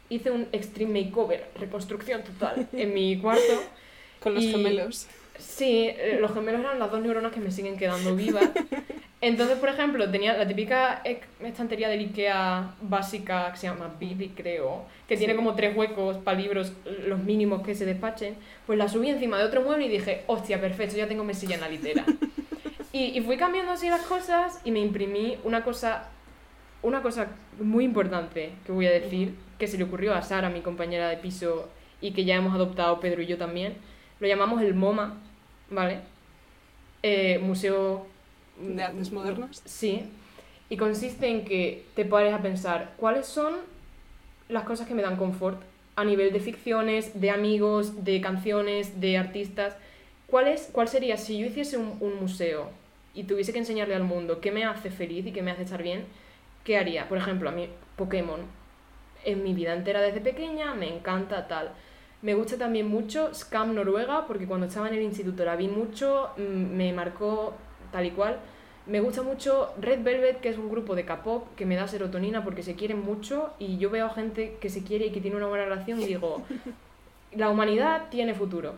[0.09, 3.63] hice un extreme makeover, reconstrucción total, en mi cuarto.
[4.19, 5.07] Con los gemelos.
[5.39, 8.49] Sí, eh, los gemelos eran las dos neuronas que me siguen quedando vivas.
[9.21, 11.01] Entonces, por ejemplo, tenía la típica
[11.41, 16.39] estantería de Ikea básica que se llama Bibi, creo, que tiene como tres huecos para
[16.39, 16.71] libros,
[17.05, 18.35] los mínimos que se despachen.
[18.65, 21.61] Pues la subí encima de otro mueble y dije, hostia, perfecto, ya tengo mesilla en
[21.61, 22.05] la litera.
[22.93, 26.07] y, y fui cambiando así las cosas y me imprimí una cosa,
[26.81, 27.27] una cosa
[27.59, 31.17] muy importante que voy a decir, que se le ocurrió a Sara, mi compañera de
[31.17, 31.67] piso,
[31.99, 33.75] y que ya hemos adoptado Pedro y yo también.
[34.19, 35.17] Lo llamamos el MoMA,
[35.69, 35.99] ¿vale?
[37.01, 38.05] Eh, Museo
[38.59, 39.61] ¿De artes modernas?
[39.65, 40.03] Sí.
[40.69, 43.53] Y consiste en que te pares a pensar cuáles son
[44.49, 45.61] las cosas que me dan confort
[45.95, 49.75] a nivel de ficciones, de amigos, de canciones, de artistas.
[50.27, 52.69] ¿Cuál, es, cuál sería si yo hiciese un, un museo
[53.15, 55.81] y tuviese que enseñarle al mundo qué me hace feliz y qué me hace estar
[55.81, 56.05] bien?
[56.63, 57.07] ¿Qué haría?
[57.07, 58.41] Por ejemplo, a mí Pokémon.
[59.25, 61.71] En mi vida entera desde pequeña me encanta tal.
[62.21, 66.29] Me gusta también mucho Scam Noruega porque cuando estaba en el instituto la vi mucho,
[66.37, 67.53] me marcó
[67.91, 68.39] tal y cual.
[68.85, 72.43] Me gusta mucho Red Velvet, que es un grupo de K-pop que me da serotonina
[72.43, 75.47] porque se quieren mucho y yo veo gente que se quiere y que tiene una
[75.47, 76.41] buena relación y digo,
[77.31, 78.73] la humanidad tiene futuro.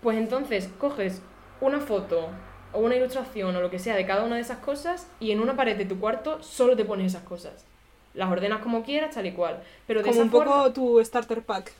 [0.00, 1.20] Pues entonces coges
[1.60, 2.28] una foto
[2.72, 5.40] o una ilustración o lo que sea de cada una de esas cosas y en
[5.40, 7.64] una pared de tu cuarto solo te pones esas cosas.
[8.14, 9.62] Las ordenas como quieras, tal y cual.
[9.86, 11.72] Pero de como esa un poco tu starter pack.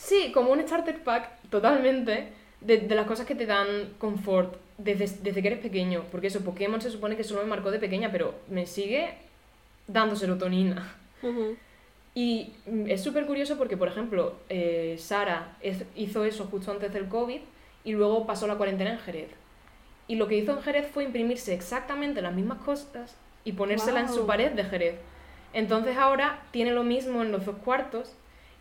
[0.00, 2.28] Sí, como un starter pack totalmente
[2.62, 3.66] de, de las cosas que te dan
[3.98, 6.04] confort desde, desde que eres pequeño.
[6.10, 9.14] Porque eso, Pokémon se supone que solo me marcó de pequeña, pero me sigue
[9.86, 10.94] dando serotonina.
[11.22, 11.56] Ujú.
[12.14, 12.52] Y
[12.88, 17.40] es súper curioso porque, por ejemplo, eh, Sara es- hizo eso justo antes del COVID
[17.84, 19.28] y luego pasó la cuarentena en Jerez.
[20.08, 24.08] Y lo que hizo en Jerez fue imprimirse exactamente las mismas cosas y ponérsela en
[24.08, 24.94] su pared de Jerez.
[25.52, 28.12] Entonces ahora tiene lo mismo en los dos cuartos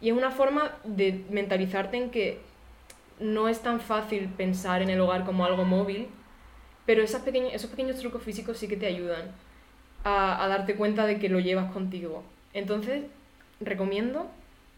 [0.01, 2.39] y es una forma de mentalizarte en que
[3.19, 6.07] no es tan fácil pensar en el hogar como algo móvil,
[6.85, 9.31] pero esas pequeñas, esos pequeños trucos físicos sí que te ayudan
[10.03, 12.23] a, darte cuenta de que lo llevas contigo.
[12.53, 13.03] Entonces,
[13.59, 14.29] recomiendo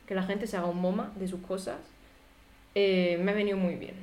[0.08, 1.78] que la gente se haga un MoMA de sus cosas.
[2.74, 3.96] Eh, me ha venido muy bien.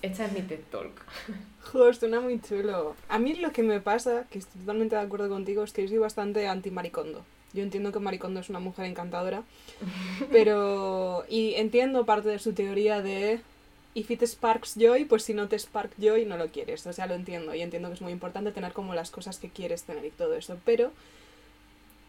[0.00, 1.04] Esta es mi TED Talk.
[1.60, 2.96] Joder, suena muy chulo.
[3.08, 5.88] A mí lo que me pasa, que estoy totalmente de acuerdo contigo, es que yo
[5.88, 7.24] soy bastante anti-maricondo.
[7.52, 9.42] Yo entiendo que Maricondo es una mujer encantadora,
[10.30, 11.24] pero...
[11.28, 13.40] Y entiendo parte de su teoría de...
[13.94, 16.86] If it sparks joy, pues si no te spark joy, no lo quieres.
[16.86, 17.54] O sea, lo entiendo.
[17.54, 20.34] Y entiendo que es muy importante tener como las cosas que quieres tener y todo
[20.34, 20.58] eso.
[20.64, 20.92] Pero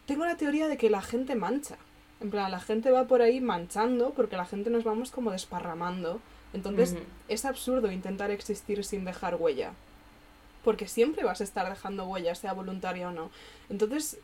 [0.06, 1.78] tengo la teoría de que la gente mancha.
[2.22, 6.22] En plan, la gente va por ahí manchando porque la gente nos vamos como desparramando.
[6.54, 6.96] Entonces,
[7.28, 9.74] es absurdo intentar existir sin dejar huella.
[10.64, 13.30] Porque siempre vas a estar dejando huella, sea voluntaria o no.
[13.70, 14.20] Entonces,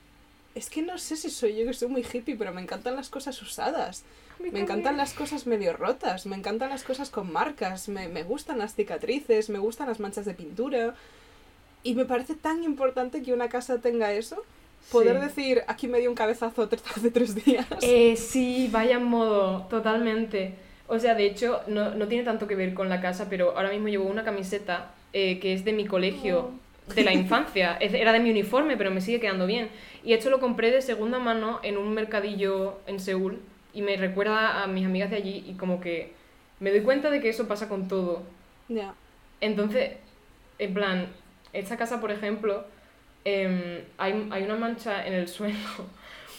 [0.60, 3.10] es que no sé si soy yo que soy muy hippie, pero me encantan las
[3.10, 4.04] cosas usadas.
[4.40, 8.58] Me encantan las cosas medio rotas, me encantan las cosas con marcas, me, me gustan
[8.60, 10.96] las cicatrices, me gustan las manchas de pintura.
[11.84, 14.44] Y me parece tan importante que una casa tenga eso.
[14.92, 15.26] Poder Sí.
[15.28, 17.66] decir, aquí me dio un cabezazo hace tres días.
[17.82, 20.56] Eh, sí, vaya modo, totalmente.
[20.88, 23.70] O sea, de hecho, no, no tiene tanto que ver con la casa, pero ahora
[23.72, 26.52] mismo llevo una camiseta eh, que es de mi colegio,
[26.96, 27.78] de la infancia.
[27.82, 29.70] Era de mi uniforme, pero me sigue quedando bien.
[30.04, 33.40] Y esto lo compré de segunda mano en un mercadillo en Seúl
[33.74, 36.14] y me recuerda a mis amigas de allí y como que
[36.60, 38.24] me doy cuenta de que eso pasa con todo.
[38.68, 38.94] Ya.
[39.42, 39.92] Entonces,
[40.58, 41.08] en plan,
[41.54, 42.66] esta casa, por ejemplo,
[43.26, 45.58] em, hay, hay una mancha en el suelo,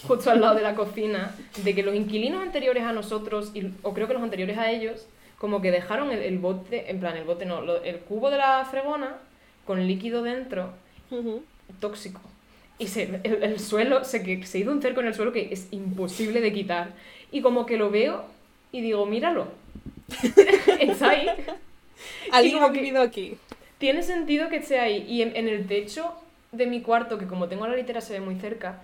[0.07, 1.35] justo al lado de la cocina,
[1.65, 5.07] de que los inquilinos anteriores a nosotros, y, o creo que los anteriores a ellos,
[5.39, 8.39] como que dejaron el, el bote, en plan, el bote no, lo- el cubo de
[8.39, 9.17] la fregona
[9.65, 10.73] con líquido dentro,
[11.81, 12.21] tóxico.
[12.79, 15.69] Y se, el, el suelo, se, se hizo un cerco en el suelo que es
[15.71, 16.93] imposible de quitar.
[17.31, 18.25] Y como que lo veo
[18.73, 19.49] y digo, míralo.
[20.81, 21.29] Está ahí.
[22.33, 23.37] Alguien como ha vivido aquí.
[23.79, 25.05] Tiene sentido que esté ahí.
[25.09, 26.15] Y en, en el techo
[26.53, 28.83] de mi cuarto, que como tengo la litera se ve muy cerca,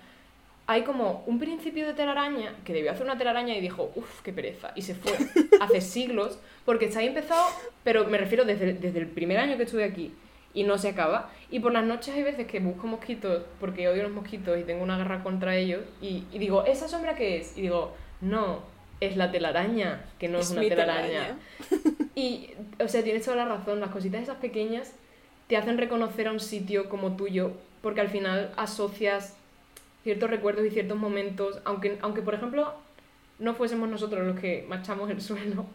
[0.67, 4.31] hay como un principio de telaraña que debió hacer una telaraña y dijo, uff, qué
[4.31, 4.73] pereza.
[4.75, 5.13] Y se fue
[5.59, 7.47] hace siglos, porque está ahí empezado,
[7.83, 10.13] pero me refiero desde, desde el primer año que estuve aquí
[10.57, 11.29] y no se acaba.
[11.51, 14.83] Y por las noches hay veces que busco mosquitos porque odio los mosquitos y tengo
[14.83, 17.55] una guerra contra ellos y, y digo, ¿esa sombra qué es?
[17.55, 18.63] Y digo, no,
[18.99, 21.37] es la telaraña, que no es, una telaraña.
[22.15, 22.49] Y,
[22.83, 24.91] o sea, tienes toda la razón, las cositas esas pequeñas
[25.47, 27.51] te hacen reconocer a un sitio como tuyo,
[27.83, 29.37] porque al final asocias
[30.01, 32.73] ciertos recuerdos y ciertos momentos, aunque, aunque por ejemplo
[33.37, 35.67] no fuésemos nosotros los que marchamos el suelo,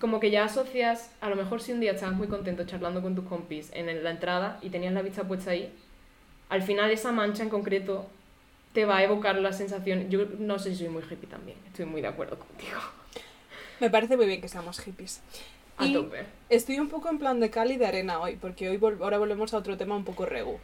[0.00, 3.14] como que ya asocias, a lo mejor si un día estabas muy contento charlando con
[3.14, 5.72] tus compis en la entrada y tenías la vista puesta ahí,
[6.48, 8.06] al final esa mancha en concreto
[8.72, 10.08] te va a evocar la sensación.
[10.10, 12.78] Yo no sé si soy muy hippie también, estoy muy de acuerdo contigo.
[13.80, 15.20] Me parece muy bien que seamos hippies.
[15.76, 16.26] A tope.
[16.50, 19.54] Estoy un poco en plan de cal y de arena hoy, porque hoy ahora volvemos
[19.54, 20.58] a otro tema un poco regu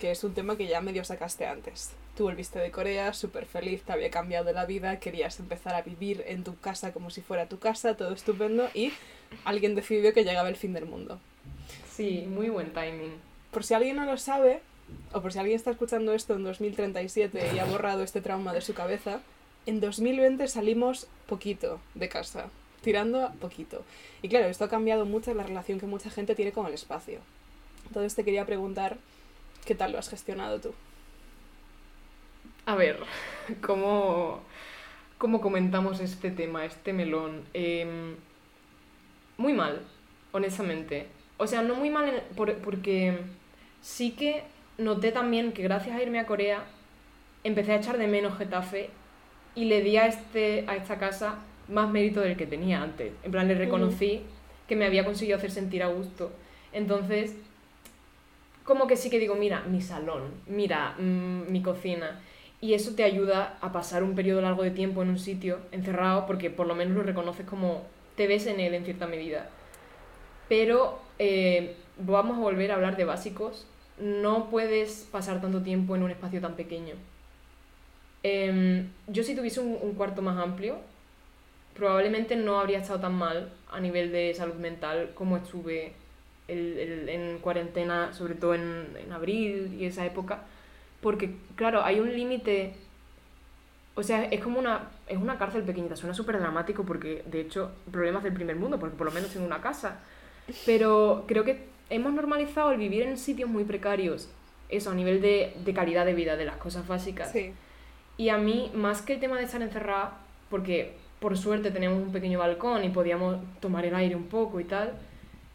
[0.00, 1.92] que es un tema que ya medio sacaste antes.
[2.16, 6.24] Tú volviste de Corea, súper feliz, te había cambiado la vida, querías empezar a vivir
[6.26, 8.92] en tu casa como si fuera tu casa, todo estupendo, y
[9.44, 11.20] alguien decidió que llegaba el fin del mundo.
[11.92, 13.12] Sí, muy buen timing.
[13.50, 14.60] Por si alguien no lo sabe,
[15.12, 18.62] o por si alguien está escuchando esto en 2037 y ha borrado este trauma de
[18.62, 19.20] su cabeza,
[19.66, 22.48] en 2020 salimos poquito de casa,
[22.80, 23.84] tirando a poquito.
[24.22, 27.18] Y claro, esto ha cambiado mucho la relación que mucha gente tiene con el espacio.
[27.88, 28.96] Entonces te quería preguntar
[29.66, 30.72] ¿Qué tal lo has gestionado tú?
[32.66, 32.98] A ver,
[33.62, 34.40] ¿cómo,
[35.18, 37.44] cómo comentamos este tema, este melón?
[37.54, 38.16] Em,
[39.38, 39.82] muy mal,
[40.32, 41.06] honestamente.
[41.38, 43.18] O sea, no muy mal porque
[43.80, 44.42] sí que
[44.78, 46.64] noté también que gracias a irme a Corea
[47.44, 48.90] empecé a echar de menos Getafe
[49.54, 51.38] y le di a, este, a esta casa
[51.68, 53.12] más mérito del que tenía antes.
[53.22, 54.22] En plan, le reconocí
[54.66, 56.32] que me había conseguido hacer sentir a gusto.
[56.72, 57.36] Entonces,
[58.64, 62.20] como que sí que digo, mira, mi salón, mira, mm, mi cocina.
[62.60, 66.26] Y eso te ayuda a pasar un periodo largo de tiempo en un sitio encerrado
[66.26, 67.82] porque por lo menos lo reconoces como
[68.16, 69.50] te ves en él en cierta medida.
[70.48, 73.66] Pero eh, vamos a volver a hablar de básicos.
[73.98, 76.94] No puedes pasar tanto tiempo en un espacio tan pequeño.
[78.22, 80.78] Em, yo si tuviese un, un cuarto más amplio,
[81.74, 85.92] probablemente no habría estado tan mal a nivel de salud mental como estuve
[86.48, 90.44] el, en cuarentena, sobre todo en, en, abril y esa época,
[91.00, 92.74] porque claro, hay un límite,
[93.94, 97.72] o sea, es como una, es una cárcel pequeñita, suena súper dramático porque de hecho
[97.90, 100.00] problemas del primer mundo, porque por lo menos tengo una casa,
[100.64, 104.28] pero creo que hemos normalizado el vivir en sitios muy precarios,
[104.68, 107.32] eso a nivel de, de calidad de vida, de las cosas básicas.
[108.18, 110.18] Y a mí, más que el tema de estar encerrada,
[110.50, 114.64] porque por suerte tenemos un pequeño balcón y podíamos tomar el aire un poco y
[114.64, 114.94] tal,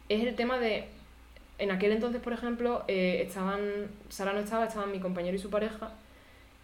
[0.08, 0.88] es el tema de,
[1.62, 3.60] en aquel entonces, por ejemplo, eh, estaban,
[4.08, 5.92] Sara no estaba, estaban mi compañero y su pareja,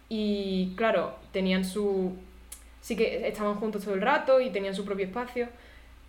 [0.09, 2.13] y claro, tenían su,
[2.81, 5.47] sí que estaban juntos todo el rato y tenían su propio espacio,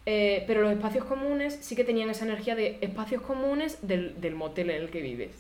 [0.07, 4.35] eh, pero los espacios comunes sí que tenían esa energía de espacios comunes del, del
[4.35, 5.31] motel en el que vives.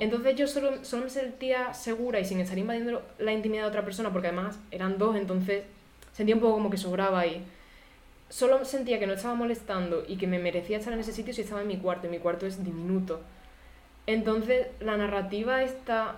[0.00, 3.84] Entonces yo solo, solo me sentía segura y sin estar invadiendo la intimidad de otra
[3.84, 5.62] persona, porque además eran dos, entonces
[6.12, 7.42] sentía un poco como que sobraba ahí
[8.32, 11.42] solo sentía que no estaba molestando y que me merecía estar en ese sitio si
[11.42, 13.20] estaba en mi cuarto, y mi cuarto es diminuto.
[14.06, 16.16] Entonces, la narrativa está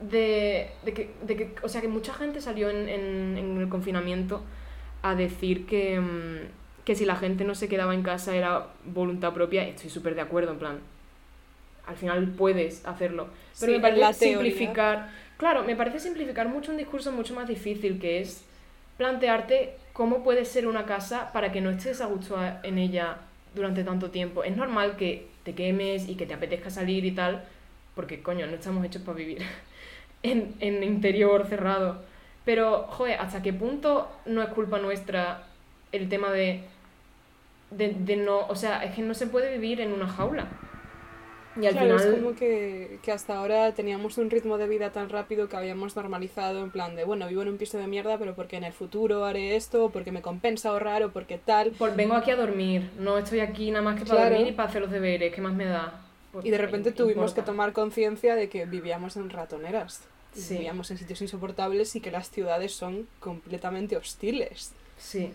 [0.00, 3.68] de, de, que, de que, o sea, que mucha gente salió en, en, en el
[3.68, 4.42] confinamiento
[5.02, 9.32] a decir que, mm, que si la gente no se quedaba en casa era voluntad
[9.32, 10.80] propia, estoy súper de acuerdo, en plan,
[11.86, 13.28] al final puedes hacerlo.
[13.60, 18.20] Pero me parece simplificar, claro, me parece simplificar mucho un discurso mucho más difícil, que
[18.20, 18.44] es
[18.96, 23.18] plantearte cómo puede ser una casa para que no estés a gusto en ella
[23.54, 24.44] durante tanto tiempo.
[24.44, 27.44] Es normal que te quemes y que te apetezca salir y tal,
[27.94, 29.42] porque coño, no estamos hechos para vivir
[30.22, 32.02] en, en interior cerrado.
[32.44, 35.44] Pero, joder, ¿hasta qué punto no es culpa nuestra
[35.92, 36.62] el tema de,
[37.70, 40.48] de, de no, o sea, es que no se puede vivir en una jaula?
[41.62, 41.96] Y al final...
[41.96, 45.96] es como que, que, hasta ahora teníamos un ritmo de vida tan rápido que habíamos
[45.96, 48.72] normalizado en plan de, bueno, vivo en un piso de mierda, pero porque en el
[48.72, 51.72] futuro haré esto, porque me compensa ahorrar, o porque tal.
[51.78, 54.68] Pues vengo aquí a dormir, no estoy aquí nada más que para dormir y para
[54.68, 56.00] hacer los deberes, ¿qué más me da?
[56.32, 60.02] Pues y de repente tuvimos que tomar conciencia de que vivíamos en ratoneras.
[60.48, 64.72] Vivíamos en sitios insoportables y que las ciudades son completamente hostiles.
[64.96, 65.32] Sí.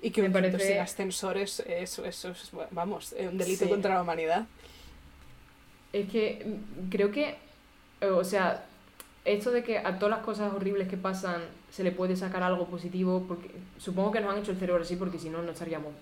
[0.00, 0.58] Y que me parece...
[0.58, 4.46] sin ascensores, eso, eso es, vamos, un delito contra la humanidad.
[5.92, 7.36] Es que mm, creo que,
[8.00, 8.64] o sea,
[9.24, 12.66] esto de que a todas las cosas horribles que pasan se le puede sacar algo
[12.66, 15.92] positivo, porque supongo que nos han hecho el cerebro así, porque si no, no estaríamos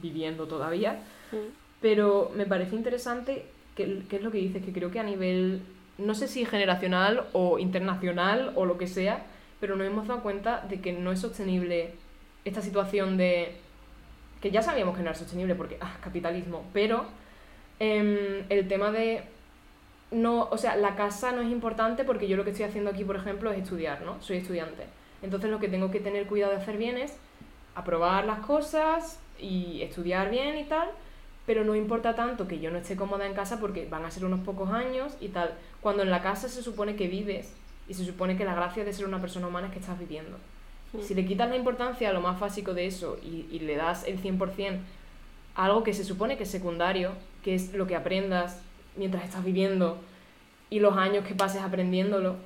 [0.00, 1.00] viviendo todavía.
[1.30, 1.36] Mm.
[1.80, 3.44] Pero me parece interesante,
[3.76, 5.62] que, es lo que dices, que creo que a nivel
[5.98, 9.24] no sé si generacional o internacional o lo que sea,
[9.60, 11.92] pero nos hemos dado cuenta de que no es sostenible
[12.44, 13.56] esta situación de
[14.40, 17.04] que ya sabíamos que no era sostenible porque, ah, capitalismo, pero
[17.78, 19.22] em, el tema de
[20.12, 23.04] no, o sea, la casa no es importante porque yo lo que estoy haciendo aquí,
[23.04, 24.20] por ejemplo, es estudiar, ¿no?
[24.20, 24.84] Soy estudiante.
[25.22, 27.16] Entonces lo que tengo que tener cuidado de hacer bien es
[27.74, 30.90] aprobar las cosas y estudiar bien y tal,
[31.46, 34.24] pero no importa tanto que yo no esté cómoda en casa porque van a ser
[34.24, 35.54] unos pocos años y tal.
[35.80, 37.54] Cuando en la casa se supone que vives
[37.88, 40.36] y se supone que la gracia de ser una persona humana es que estás viviendo.
[41.00, 44.06] Si le quitas la importancia a lo más básico de eso y, y le das
[44.06, 44.78] el 100%
[45.54, 48.60] a algo que se supone que es secundario, que es lo que aprendas
[48.96, 49.98] mientras estás viviendo
[50.70, 52.36] y los años que pases aprendiéndolo,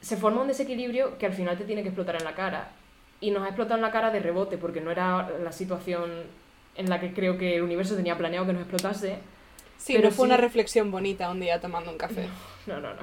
[0.00, 2.72] se forma un desequilibrio que al final te tiene que explotar en la cara.
[3.20, 6.10] Y nos ha explotado en la cara de rebote, porque no era la situación
[6.76, 9.18] en la que creo que el universo tenía planeado que nos explotase.
[9.78, 12.28] Sí, pero fue una reflexión bonita un día tomando un café.
[12.66, 13.02] No, no, no.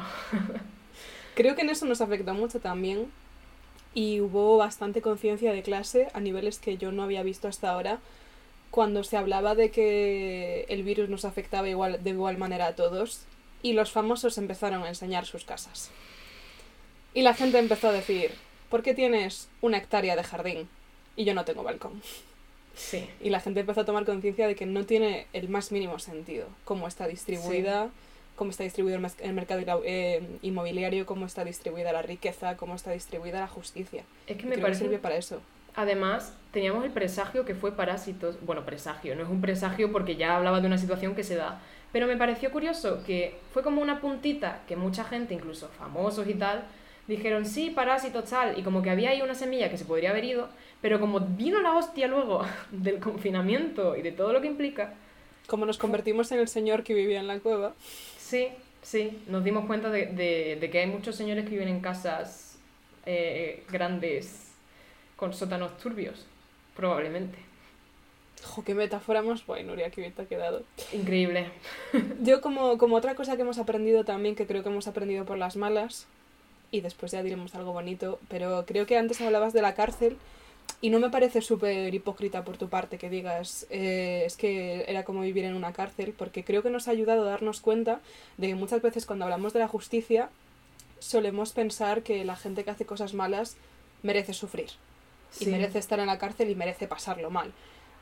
[1.36, 3.12] creo que en eso nos afectó mucho también.
[3.94, 8.00] Y hubo bastante conciencia de clase a niveles que yo no había visto hasta ahora
[8.72, 13.26] cuando se hablaba de que el virus nos afectaba igual, de igual manera a todos
[13.62, 15.92] y los famosos empezaron a enseñar sus casas.
[17.14, 18.32] Y la gente empezó a decir,
[18.70, 20.70] ¿por qué tienes una hectárea de jardín
[21.16, 22.02] y yo no tengo balcón?
[22.74, 23.10] Sí.
[23.20, 26.48] Y la gente empezó a tomar conciencia de que no tiene el más mínimo sentido
[26.64, 27.90] cómo está distribuida,
[28.38, 33.42] cómo está distribuido el, mercado eh, inmobiliario, cómo está distribuida la riqueza, cómo está distribuida
[33.42, 34.06] la justicia.
[34.26, 35.42] Es que me parece que para eso.
[35.76, 38.38] Además, teníamos el presagio que fue Parásitos.
[38.42, 41.62] Bueno, presagio, no es un presagio porque ya hablaba de una situación que se da.
[41.92, 46.34] Pero me pareció curioso que fue como una puntita que mucha gente, incluso famosos y
[46.34, 46.64] tal,
[47.08, 50.26] dijeron sí, Parásitos tal, y como que había ahí una semilla que se podría haber
[50.26, 50.50] ido,
[50.82, 54.94] pero como vino la hostia luego del confinamiento y de todo lo que implica.
[55.48, 57.74] Como nos convertimos en el señor que vivía en la cueva.
[58.18, 58.50] Sí,
[58.82, 60.06] sí, nos dimos cuenta de,
[60.60, 62.58] de, que hay muchos señores que viven en casas
[63.06, 64.51] eh, grandes
[65.22, 66.26] con sótanos turbios,
[66.76, 67.38] probablemente.
[68.44, 70.64] Jo, qué metáfora más guay, Nuria, que bien te ha quedado.
[70.94, 71.52] Increíble.
[72.24, 75.38] Yo como, como otra cosa que hemos aprendido también, que creo que hemos aprendido por
[75.38, 76.08] las malas,
[76.72, 80.18] y después ya diremos algo bonito, pero creo que antes hablabas de la cárcel
[80.82, 85.04] y no me parece súper hipócrita por tu parte que digas eh, es que era
[85.04, 88.00] como vivir en una cárcel, porque creo que nos ha ayudado a darnos cuenta
[88.38, 90.30] de que muchas veces cuando hablamos de la justicia
[90.98, 93.56] solemos pensar que la gente que hace cosas malas
[94.02, 94.72] merece sufrir
[95.40, 97.54] y merece estar en la cárcel y merece pasarlo mal.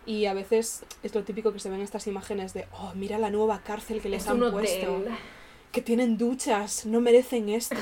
[0.06, 3.30] Y a veces es lo típico que se ven estas imágenes de, oh, mira la
[3.30, 5.04] nueva cárcel que les han puesto,
[5.72, 7.76] que tienen duchas, no merecen esto.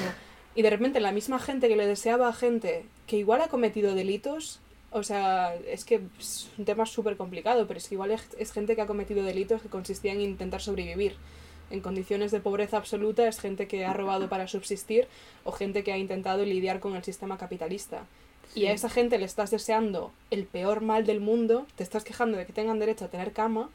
[0.56, 3.96] Y de repente la misma gente que le deseaba a gente que igual ha cometido
[3.96, 4.60] delitos,
[4.92, 8.76] o sea, es que es un tema súper complicado, pero es que igual es, gente
[8.76, 11.16] que ha cometido delitos que consistían en intentar sobrevivir.
[11.70, 15.08] En condiciones de pobreza absoluta, es gente que ha robado para subsistir
[15.44, 18.06] o gente que ha intentado lidiar con el sistema capitalista
[18.56, 22.38] y a esa gente le estás deseando el peor mal del mundo, te estás quejando
[22.38, 23.70] de que tengan derecho a tener cama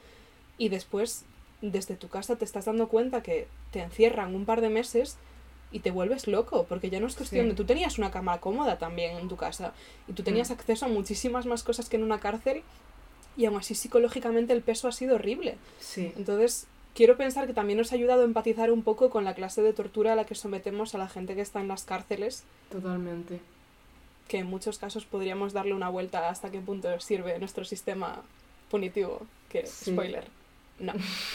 [0.59, 1.25] y después
[1.61, 5.17] desde tu casa te estás dando cuenta que te encierran un par de meses
[5.71, 7.55] y te vuelves loco, porque ya no es cuestión de...
[7.55, 9.73] Tú tenías una cama cómoda también en tu casa
[10.07, 10.53] y tú tenías mm.
[10.53, 12.63] acceso a muchísimas más cosas que en una cárcel
[13.37, 15.57] y aún así psicológicamente el peso ha sido horrible.
[15.81, 16.13] Sí.
[16.17, 19.63] Entonces, quiero pensar que también nos ha ayudado a empatizar un poco con la clase
[19.63, 22.43] de tortura a la que sometemos a la gente que está en las cárceles.
[22.71, 23.41] Totalmente
[24.33, 28.23] que en muchos casos podríamos darle una vuelta hasta qué punto sirve nuestro sistema
[28.71, 30.25] punitivo, que, spoiler,
[30.79, 30.95] no.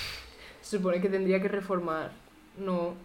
[0.64, 2.10] Se supone que tendría que reformar,
[2.58, 2.95] no...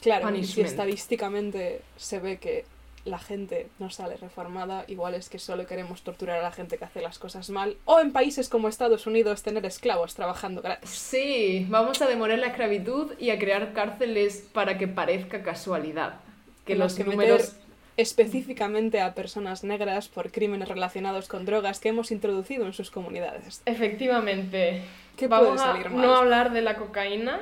[0.00, 2.64] Claro, y si estadísticamente se ve que
[3.04, 6.84] la gente no sale reformada, igual es que solo queremos torturar a la gente que
[6.84, 10.90] hace las cosas mal, o en países como Estados Unidos tener esclavos trabajando gratis.
[10.90, 16.16] Sí, vamos a demoler la esclavitud y a crear cárceles para que parezca casualidad.
[16.64, 17.54] Que los que números
[17.98, 23.60] específicamente a personas negras por crímenes relacionados con drogas que hemos introducido en sus comunidades.
[23.66, 24.82] Efectivamente.
[25.16, 27.40] ¿Qué vamos a no hablar de la cocaína.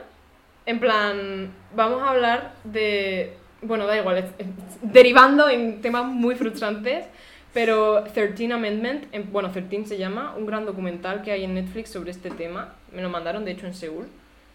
[0.64, 3.34] En plan, vamos a hablar de...
[3.61, 4.32] Bueno, da igual,
[4.80, 7.04] derivando en temas muy frustrantes,
[7.52, 12.11] pero 13 Amendment, bueno, 13 se llama, un gran documental que hay en Netflix sobre
[12.12, 12.74] este tema.
[12.92, 14.07] Me lo mandaron, de hecho, en Seúl,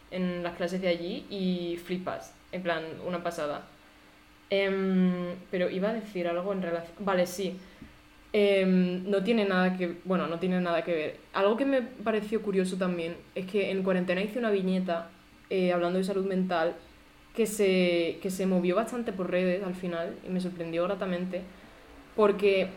[0.10, 3.64] en las clases de allí, y flipas, en plan, una pasada.
[4.52, 6.94] Em, pero iba a decir algo en relación...
[7.00, 7.58] Vale, sí.
[8.34, 9.96] Em, no tiene nada que...
[10.04, 11.18] Bueno, no tiene nada que ver.
[11.34, 15.10] Algo que me pareció curioso también es que en cuarentena hice una viñeta
[15.50, 16.76] eh, hablando de salud mental
[17.34, 21.42] que se, que se movió bastante por redes al final y me sorprendió gratamente
[22.16, 22.70] porque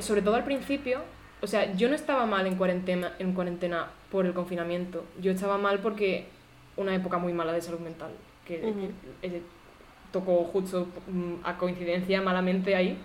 [0.00, 1.00] sobre todo al principio,
[1.40, 5.58] o sea, yo no estaba mal en cuarentena, en cuarentena por el confinamiento, yo estaba
[5.58, 6.26] mal porque
[6.76, 8.10] una época muy mala de salud mental
[8.46, 8.72] que
[9.22, 9.42] eh,
[10.14, 12.96] tocó justo mm, a coincidencia malamente ahí.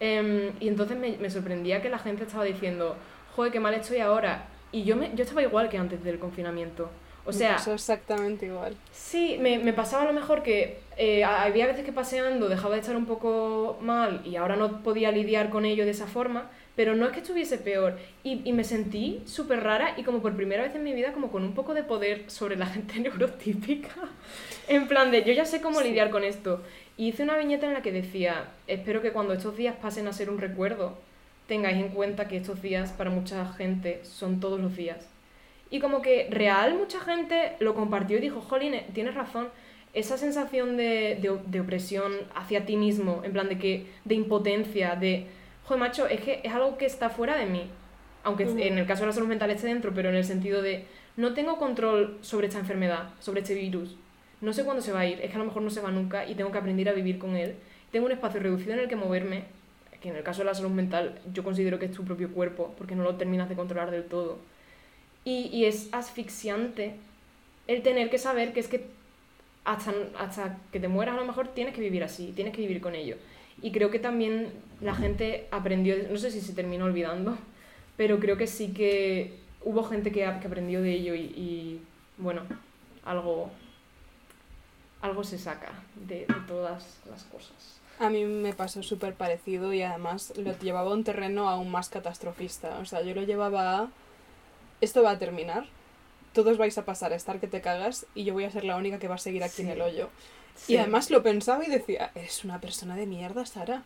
[0.00, 2.96] Em, y entonces me, me, sorprendía que la gente estaba diciendo,
[3.36, 4.46] joder, qué mal estoy ahora.
[4.72, 6.90] Y yo, me, yo estaba igual que antes del confinamiento.
[7.26, 7.56] O sea...
[7.66, 8.74] Me exactamente igual.
[8.90, 12.80] Sí, me, me, pasaba a lo mejor que eh, había veces que paseando dejaba de
[12.80, 16.94] estar un poco mal y ahora no podía lidiar con ello de esa forma, pero
[16.94, 17.98] no es que estuviese peor.
[18.22, 21.30] Y, y me sentí súper rara y como por primera vez en mi vida como
[21.30, 23.94] con un poco de poder sobre la gente neurotípica.
[24.68, 26.62] en plan de, yo ya sé cómo lidiar con esto.
[26.96, 30.12] Y hice una viñeta en la que decía, espero que cuando estos días pasen a
[30.12, 30.96] ser un recuerdo,
[31.48, 35.08] tengáis en cuenta que estos días para mucha gente son todos los días
[35.74, 39.48] y como que real mucha gente lo compartió y dijo, jolín, tienes razón,
[39.92, 45.26] esa sensación de, de, opresión hacia ti mismo, en plan de que de impotencia, de,
[45.64, 47.70] joder, macho, es que es algo que está fuera de mí.
[48.22, 50.86] Aunque en el caso de la salud mental esté dentro, pero en el sentido de,
[51.16, 53.96] no tengo control sobre esta enfermedad, sobre este virus.
[54.40, 55.90] No sé cuándo se va a ir, es que a lo mejor no se va
[55.90, 57.56] nunca y tengo que aprender a vivir con él.
[57.92, 59.44] Tengo un espacio reducido en el que moverme,
[60.00, 62.74] que en el caso de la salud mental yo considero que es tu propio cuerpo,
[62.78, 64.38] porque no lo terminas de controlar del todo
[65.24, 66.96] y, y es asfixiante
[67.66, 68.86] el tener que saber que es que
[69.64, 72.80] hasta, hasta que te mueras a lo mejor tienes que vivir así, tienes que vivir
[72.80, 73.16] con ello.
[73.62, 77.36] Y creo que también la gente aprendió, no sé si se terminó olvidando,
[77.96, 81.80] pero creo que sí que hubo gente que, que aprendió de ello y, y,
[82.18, 82.42] bueno,
[83.04, 83.50] algo,
[85.00, 87.80] algo se saca de, de todas las cosas.
[88.00, 91.88] A mí me pasó súper parecido y además lo llevaba a un terreno aún más
[91.88, 92.78] catastrofista.
[92.80, 93.88] O sea, yo lo llevaba a
[94.80, 95.64] esto va a terminar,
[96.32, 98.76] todos vais a pasar a estar que te cagas y yo voy a ser la
[98.76, 100.10] única que va a seguir aquí en el hoyo.
[100.68, 103.82] Y además lo pensaba y decía, eres una persona de mierda, Sara.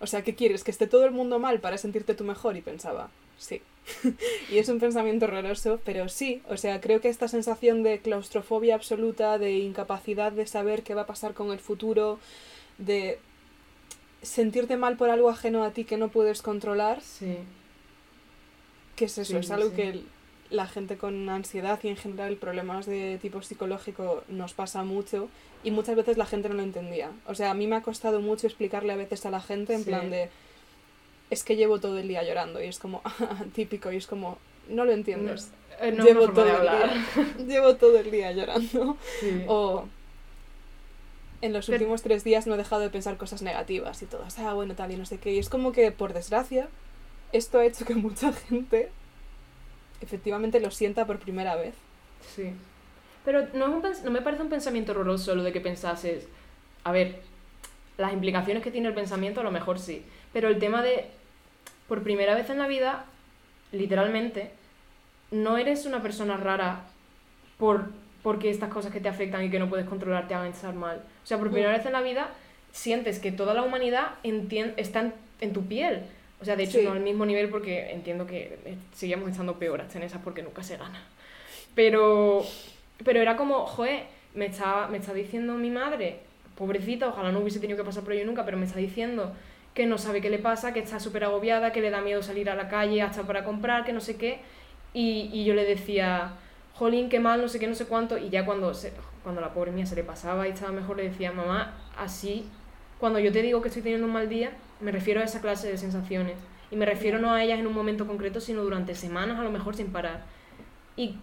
[0.00, 0.64] O sea, ¿qué quieres?
[0.64, 2.56] ¿Que esté todo el mundo mal para sentirte tú mejor?
[2.56, 3.62] Y pensaba, sí.
[4.50, 6.42] y es un pensamiento horroroso, pero sí.
[6.48, 11.02] O sea, creo que esta sensación de claustrofobia absoluta, de incapacidad de saber qué va
[11.02, 12.18] a pasar con el futuro,
[12.78, 13.18] de
[14.22, 17.00] sentirte mal por algo ajeno a ti que no puedes controlar.
[17.02, 17.38] Sí.
[18.96, 19.38] ¿Qué es eso?
[19.38, 20.02] es algo que
[20.50, 25.28] la gente con ansiedad y en general problemas de tipo psicológico nos pasa mucho
[25.64, 27.10] y muchas veces la gente no lo entendía.
[27.26, 29.84] O sea, a mí me ha costado mucho explicarle a veces a la gente en
[29.84, 30.30] plan de
[31.28, 33.02] es que llevo todo el día llorando y es como
[33.54, 34.38] típico y es como
[34.68, 35.50] no lo entiendes.
[35.80, 37.06] Eh, llevo, todo el día,
[37.46, 38.96] llevo todo el día llorando.
[39.46, 39.84] O
[41.42, 44.54] en los últimos tres días no he dejado de pensar cosas negativas y todas, ah,
[44.54, 45.32] bueno, tal y no sé qué.
[45.34, 46.68] Y es como que, por desgracia,
[47.32, 48.90] esto ha hecho que mucha gente
[50.00, 51.74] efectivamente lo sienta por primera vez.
[52.34, 52.52] Sí.
[53.24, 56.28] Pero no, no me parece un pensamiento horroroso lo de que pensases,
[56.84, 57.20] a ver,
[57.98, 61.06] las implicaciones que tiene el pensamiento a lo mejor sí, pero el tema de,
[61.88, 63.06] por primera vez en la vida,
[63.72, 64.50] literalmente,
[65.30, 66.84] no eres una persona rara
[67.58, 67.90] por
[68.22, 71.00] porque estas cosas que te afectan y que no puedes controlar te hagan estar mal.
[71.22, 71.76] O sea, por primera mm.
[71.76, 72.30] vez en la vida
[72.72, 76.02] sientes que toda la humanidad está en tu piel.
[76.40, 79.80] O sea, de hecho, no al mismo nivel porque entiendo que eh, seguíamos estando peor
[79.80, 81.02] hasta en esas porque nunca se gana.
[81.74, 82.44] Pero,
[83.04, 86.20] pero era como, joder, me está, me está diciendo mi madre,
[86.56, 89.32] pobrecita, ojalá no hubiese tenido que pasar por ello nunca, pero me está diciendo
[89.74, 92.48] que no sabe qué le pasa, que está súper agobiada, que le da miedo salir
[92.48, 94.40] a la calle hasta para comprar, que no sé qué.
[94.94, 96.32] Y, y yo le decía,
[96.74, 98.16] jolín, qué mal, no sé qué, no sé cuánto.
[98.16, 101.04] Y ya cuando, se, cuando la pobre mía se le pasaba y estaba mejor, le
[101.04, 102.46] decía, mamá, así,
[102.98, 105.68] cuando yo te digo que estoy teniendo un mal día, me refiero a esa clase
[105.68, 106.36] de sensaciones.
[106.70, 109.50] Y me refiero no a ellas en un momento concreto, sino durante semanas, a lo
[109.50, 110.24] mejor sin parar.
[110.96, 111.16] Y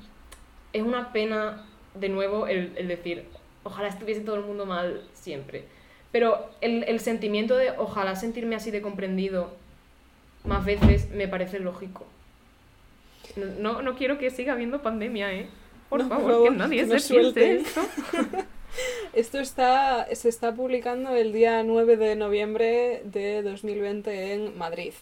[0.71, 3.25] es una pena, de nuevo, el, el decir,
[3.63, 5.65] ojalá estuviese todo el mundo mal siempre.
[6.11, 9.51] Pero el, el sentimiento de ojalá sentirme así de comprendido
[10.45, 12.05] más veces me parece lógico.
[13.59, 15.47] No, no quiero que siga habiendo pandemia, ¿eh?
[15.89, 17.81] Por, favor, que nadie se esto.
[19.13, 24.93] Esto está, se está publicando el día 9 de noviembre de 2020 en Madrid,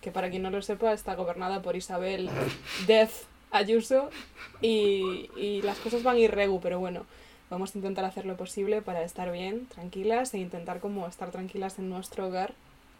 [0.00, 2.30] que para quien no lo sepa está gobernada por Isabel
[2.86, 3.12] Death
[3.50, 4.10] Ayuso
[4.60, 7.04] y, y las cosas van irregu, pero bueno,
[7.50, 11.78] vamos a intentar hacer lo posible para estar bien, tranquilas e intentar como estar tranquilas
[11.78, 12.54] en nuestro hogar,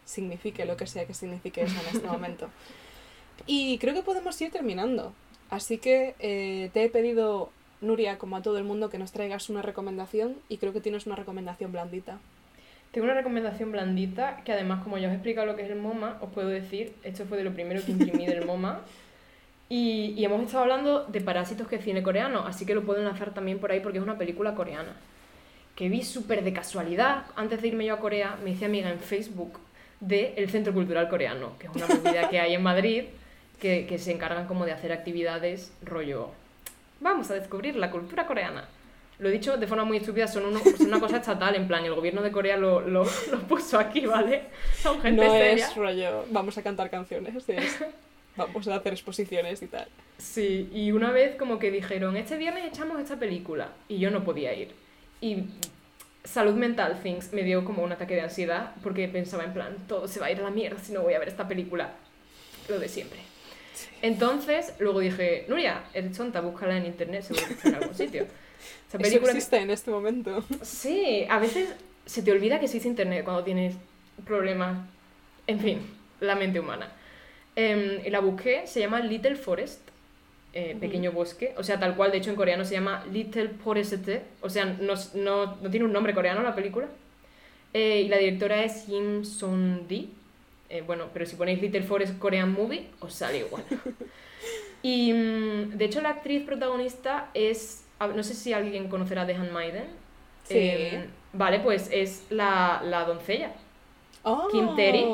[0.05, 2.49] signifique lo que sea que signifique eso en este momento.
[3.47, 5.11] Y creo que podemos ir terminando.
[5.49, 7.49] Así que eh, te he pedido
[7.83, 11.05] Nuria, como a todo el mundo, que nos traigas una recomendación y creo que tienes
[11.05, 12.19] una recomendación blandita.
[12.91, 15.79] Tengo una recomendación blandita que además, como ya os he explicado lo que es el
[15.79, 18.81] MoMA, os puedo decir, esto fue de lo primero que imprimí del MoMA.
[19.67, 23.33] Y, y, hemos estado hablando de Parásitos, que cine coreano, así que lo puedo enlazar
[23.33, 24.93] también por ahí porque es una película coreana.
[25.75, 28.99] Que vi súper de casualidad, antes de irme yo a Corea, me hice amiga en
[28.99, 29.59] Facebook
[29.99, 33.05] del el Centro Cultural Coreano, que es una movida que hay en Madrid,
[33.59, 36.29] que, que se encargan como de hacer actividades rollo
[36.99, 38.67] vamos a descubrir la cultura coreana.
[39.19, 42.21] Lo he dicho de forma muy estúpida, son, una cosa estatal, en plan, el gobierno
[42.21, 43.05] de Corea lo, lo,
[43.47, 44.43] puso aquí, ¿vale?
[44.81, 47.33] Son gente no es rollo, vamos a cantar canciones,
[48.35, 49.87] vamos a hacer exposiciones y tal.
[50.17, 54.23] Sí, y una vez como que dijeron, este viernes echamos esta película, y yo no
[54.23, 54.71] podía ir.
[55.21, 55.45] Y
[56.23, 60.07] salud mental things me dio como un ataque de ansiedad, porque pensaba en plan, todo
[60.07, 61.91] se va a ir a la mierda si no voy a ver esta película.
[62.67, 63.19] Lo de siempre.
[64.01, 68.27] Entonces, luego dije, Nuria, eres tonta, búscala en internet, seguro que está en algún sitio.
[68.87, 70.43] Esa película Eso existe en este momento.
[70.61, 71.69] Sí, a veces
[72.05, 73.75] se te olvida que existe internet cuando tienes
[74.25, 74.77] problemas.
[75.47, 75.79] En fin,
[76.19, 76.91] la mente humana.
[77.55, 79.89] Eh, la busqué, se llama Little Forest,
[80.53, 84.07] eh, Pequeño Bosque, o sea, tal cual, de hecho en coreano se llama Little Forest,
[84.41, 86.87] o sea, no, no, no tiene un nombre coreano la película.
[87.73, 90.11] Eh, y la directora es Kim Son-di,
[90.73, 93.63] eh, bueno, pero si ponéis Little Forest Korean Movie, os sale igual.
[94.85, 99.85] Y mm, de hecho la actriz protagonista es, no sé si alguien conocerá The Handmaiden.
[100.43, 100.55] Sí.
[100.57, 103.53] Eh, vale, pues es la, la doncella.
[104.23, 104.49] Oh.
[104.51, 105.05] Kim Terry.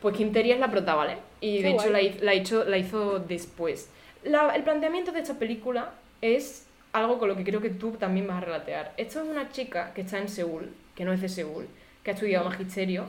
[0.00, 1.18] Pues Kim Terry es la prota, ¿vale?
[1.42, 3.90] Y de hecho la, la, hizo, la hizo después.
[4.22, 5.92] el planteamiento de esta película
[6.22, 8.94] es algo con lo que creo que tú también vas a relatear.
[8.96, 11.66] Esto es una chica que está en Seúl, que no es de Seúl,
[12.02, 13.04] que ha estudiado magisterio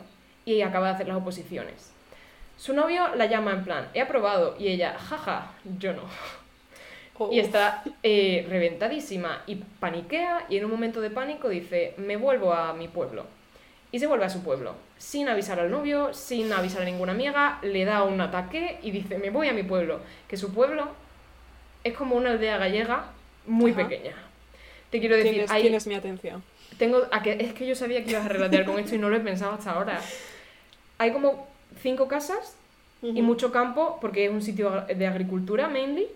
[0.45, 1.91] y acaba de hacer las oposiciones.
[2.57, 6.03] Su novio la llama en plan, he aprobado, y ella, jaja, yo no.
[7.17, 7.29] Oh.
[7.31, 12.53] Y está eh, reventadísima y paniquea y en un momento de pánico dice, me vuelvo
[12.53, 13.25] a mi pueblo.
[13.91, 17.59] Y se vuelve a su pueblo, sin avisar al novio, sin avisar a ninguna amiga,
[17.61, 20.01] le da un ataque y dice, me voy a mi pueblo.
[20.27, 20.89] Que su pueblo
[21.83, 23.05] es como una aldea gallega
[23.45, 24.15] muy pequeña.
[24.89, 25.61] Te quiero decir, ahí...
[25.61, 26.43] Tienes mi atención.
[26.77, 29.09] Tengo, a que, es que yo sabía que ibas a relatear con esto y no
[29.09, 30.01] lo he pensado hasta ahora
[30.97, 31.47] hay como
[31.81, 32.55] cinco casas
[33.01, 36.07] y mucho campo, porque es un sitio de agricultura mainly,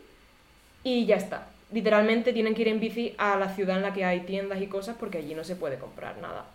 [0.83, 1.47] y ya está.
[1.71, 4.67] Literalmente tienen que ir en bici a la ciudad en la que hay tiendas y
[4.67, 6.45] cosas porque allí no se puede comprar nada.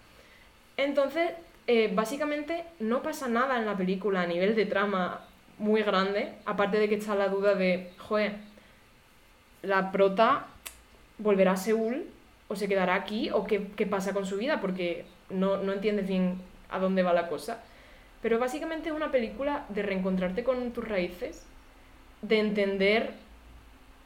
[0.77, 1.31] Entonces,
[1.67, 5.21] eh, básicamente no pasa nada en la película a nivel de trama
[5.59, 8.37] muy grande, aparte de que está la duda de, joder,
[9.63, 10.47] la prota
[11.19, 12.07] volverá a Seúl
[12.49, 16.09] o se quedará aquí o qué, qué pasa con su vida porque no, no entiendes
[16.09, 17.63] bien a dónde va la cosa.
[18.25, 21.45] Pero básicamente es una película de reencontrarte con tus raíces,
[22.23, 23.11] de entender,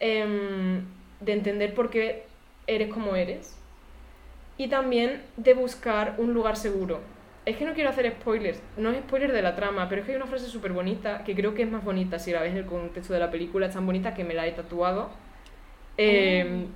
[0.00, 0.82] em,
[1.20, 2.24] de entender por qué
[2.66, 3.56] eres como eres
[4.56, 6.98] y también de buscar un lugar seguro.
[7.46, 10.14] Es que no quiero hacer spoilers, no es spoiler de la trama, pero es que
[10.14, 12.58] hay una frase súper bonita que creo que es más bonita si la ves en
[12.58, 15.10] el contexto de la película, es tan bonita que me la he tatuado.
[16.00, 16.00] Oh.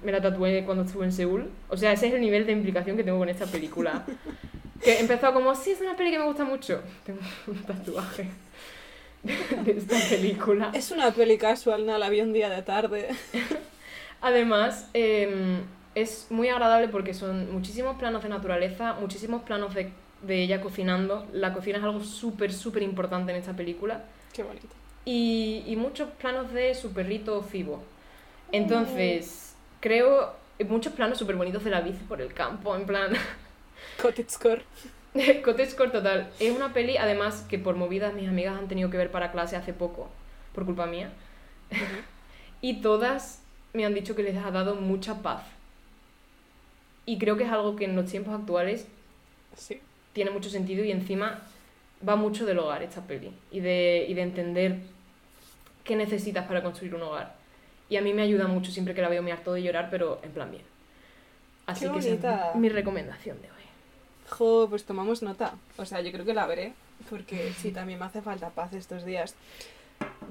[0.05, 1.51] me la tatué cuando estuve en Seúl.
[1.69, 4.05] O sea, ese es el nivel de implicación que tengo con esta película.
[4.83, 6.83] Que empezó como, sí, es una peli que me gusta mucho.
[7.05, 8.29] Tengo un tatuaje
[9.23, 10.71] de esta película.
[10.75, 13.09] Es una peli casual, no la vi un día de tarde.
[14.21, 15.61] Además, em,
[15.95, 19.93] es muy agradable porque son muchísimos planos de naturaleza, muchísimos planos de,
[20.23, 21.27] de ella cocinando.
[21.33, 24.05] La cocina es algo súper, súper importante en esta película.
[24.33, 24.69] Qué bonito.
[25.05, 27.83] Y, y muchos planos de su perrito Fibo.
[28.53, 30.35] Entonces, creo,
[30.69, 33.13] muchos planos súper bonitos de la bici por el campo, en plan...
[34.01, 34.63] Cottagecore.
[35.45, 36.31] Cottagecore total.
[36.41, 39.57] Es una peli, además, que por movidas mis amigas han tenido que ver para clase
[39.57, 40.09] hace poco,
[40.55, 41.13] por culpa mía.
[42.61, 43.43] y todas
[43.73, 45.43] me han dicho que les ha dado mucha paz.
[47.05, 48.87] Y creo que es algo que en los tiempos actuales
[49.57, 49.81] sí.
[50.13, 51.41] tiene mucho sentido y encima
[52.07, 53.33] va mucho del hogar esta peli.
[53.51, 54.79] Y de, y de entender
[55.85, 57.35] qué necesitas para construir un hogar.
[57.89, 60.21] Y a mí me ayuda mucho siempre que la veo me harto de llorar, pero
[60.23, 60.63] en plan bien.
[61.67, 63.62] Así que esa es mi recomendación de hoy.
[64.33, 65.55] Jo, pues tomamos nota.
[65.77, 66.73] O sea, yo creo que la veré,
[67.11, 69.35] porque sí, también me hace falta paz estos días.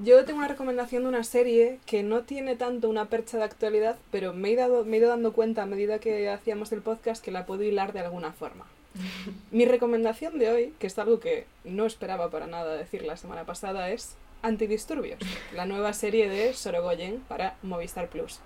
[0.02, 3.96] Yo tengo una recomendación de una serie que no tiene tanto una percha de actualidad,
[4.10, 7.24] pero me he, dado, me he ido dando cuenta a medida que hacíamos el podcast
[7.24, 8.66] que la puedo hilar de alguna forma.
[9.52, 13.44] Mi recomendación de hoy, que es algo que no esperaba para nada decir la semana
[13.44, 15.20] pasada, es Antidisturbios,
[15.54, 18.40] la nueva serie de Sorogoyen para Movistar Plus.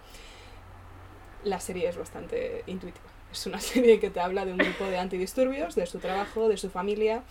[1.42, 3.15] La serie es bastante intuitiva.
[3.36, 6.56] Es una serie que te habla de un grupo de antidisturbios, de su trabajo, de
[6.56, 7.22] su familia.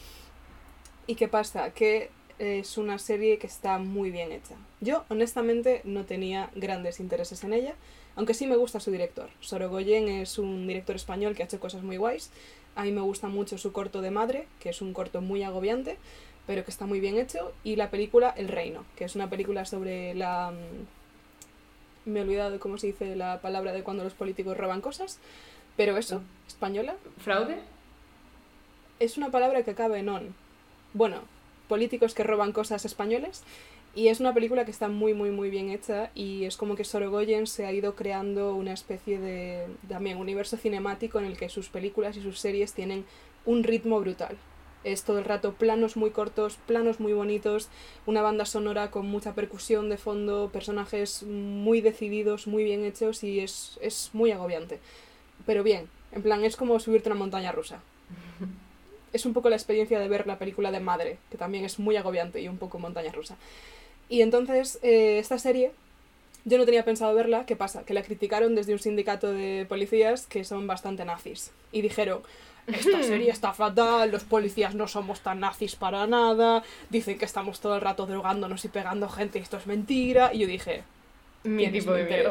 [1.07, 1.71] ¿Y qué pasa?
[1.71, 4.55] Que es una serie que está muy bien hecha.
[4.81, 7.73] Yo, honestamente, no tenía grandes intereses en ella,
[8.15, 9.29] aunque sí me gusta su director.
[9.39, 12.29] Sorogoyen es un director español que ha hecho cosas muy guays.
[12.75, 15.97] A mí me gusta mucho su corto de madre, que es un corto muy agobiante,
[16.45, 17.51] pero que está muy bien hecho.
[17.63, 20.51] Y la película El Reino, que es una película sobre la...
[20.51, 24.81] Mm, me he olvidado de cómo se dice la palabra de cuando los políticos roban
[24.81, 25.19] cosas.
[25.75, 26.95] Pero eso, española.
[27.17, 27.59] ¿Fraude?
[28.99, 30.35] Es una palabra que acaba en on.
[30.93, 31.21] Bueno,
[31.67, 33.43] políticos que roban cosas españoles.
[33.95, 36.83] Y es una película que está muy, muy, muy bien hecha y es como que
[36.83, 41.69] Sorogoyen se ha ido creando una especie de también universo cinemático en el que sus
[41.69, 43.05] películas y sus series tienen
[43.45, 44.35] un ritmo brutal.
[44.83, 47.69] Es todo el rato planos muy cortos, planos muy bonitos,
[48.05, 53.39] una banda sonora con mucha percusión de fondo, personajes muy decididos, muy bien hechos y
[53.39, 54.81] es, es muy agobiante.
[55.45, 57.79] Pero bien, en plan, es como subirte a una montaña rusa.
[59.13, 61.95] Es un poco la experiencia de ver la película de Madre, que también es muy
[61.95, 63.35] agobiante y un poco montaña rusa.
[64.09, 65.71] Y entonces, eh, esta serie,
[66.43, 67.83] yo no tenía pensado verla, ¿qué pasa?
[67.85, 71.51] Que la criticaron desde un sindicato de policías que son bastante nazis.
[71.71, 72.21] Y dijeron,
[72.67, 77.59] esta serie está fatal, los policías no somos tan nazis para nada, dicen que estamos
[77.59, 80.33] todo el rato drogándonos y pegando gente y esto es mentira.
[80.33, 80.83] Y yo dije,
[81.45, 82.29] mi tipo de miedo.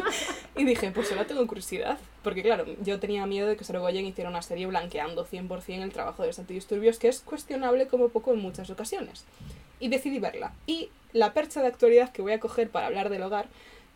[0.56, 1.98] y dije, pues ahora tengo curiosidad.
[2.22, 6.22] Porque claro, yo tenía miedo de que Sorogoyen hiciera una serie blanqueando 100% el trabajo
[6.22, 9.24] de los antidisturbios, que es cuestionable como poco en muchas ocasiones.
[9.80, 10.52] Y decidí verla.
[10.66, 13.46] Y la percha de actualidad que voy a coger para hablar del hogar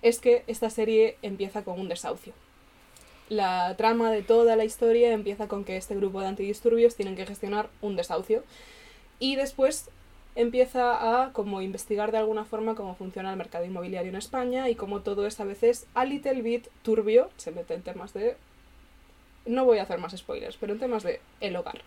[0.03, 2.33] es que esta serie empieza con un desahucio.
[3.29, 7.27] La trama de toda la historia empieza con que este grupo de antidisturbios tienen que
[7.27, 8.43] gestionar un desahucio.
[9.19, 9.91] Y después
[10.39, 14.77] empieza a como investigar de alguna forma cómo funciona el mercado inmobiliario en España y
[14.77, 18.37] cómo todo es a veces a little bit turbio, se mete en temas de
[19.45, 21.81] no voy a hacer más spoilers, pero en temas de el hogar.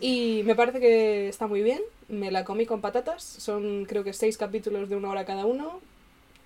[0.00, 4.14] Y me parece que está muy bien, me la comí con patatas, son creo que
[4.14, 5.80] seis capítulos de una hora cada uno,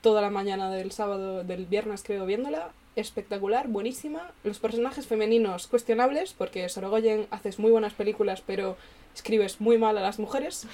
[0.00, 6.32] toda la mañana del sábado, del viernes creo viéndola, espectacular, buenísima, los personajes femeninos cuestionables,
[6.32, 8.76] porque Sorogoyen haces muy buenas películas, pero
[9.14, 10.66] escribes muy mal a las mujeres.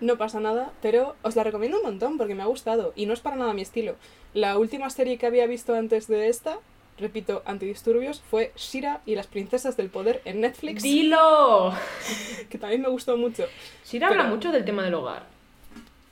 [0.00, 3.14] No pasa nada, pero os la recomiendo un montón porque me ha gustado y no
[3.14, 3.96] es para nada mi estilo.
[4.34, 6.58] La última serie que había visto antes de esta,
[6.98, 10.82] repito, antidisturbios, fue Shira y las princesas del poder en Netflix.
[10.82, 11.72] ¡Dilo!
[12.50, 13.44] que también me gustó mucho.
[13.84, 15.26] Shira habla mucho del tema del hogar.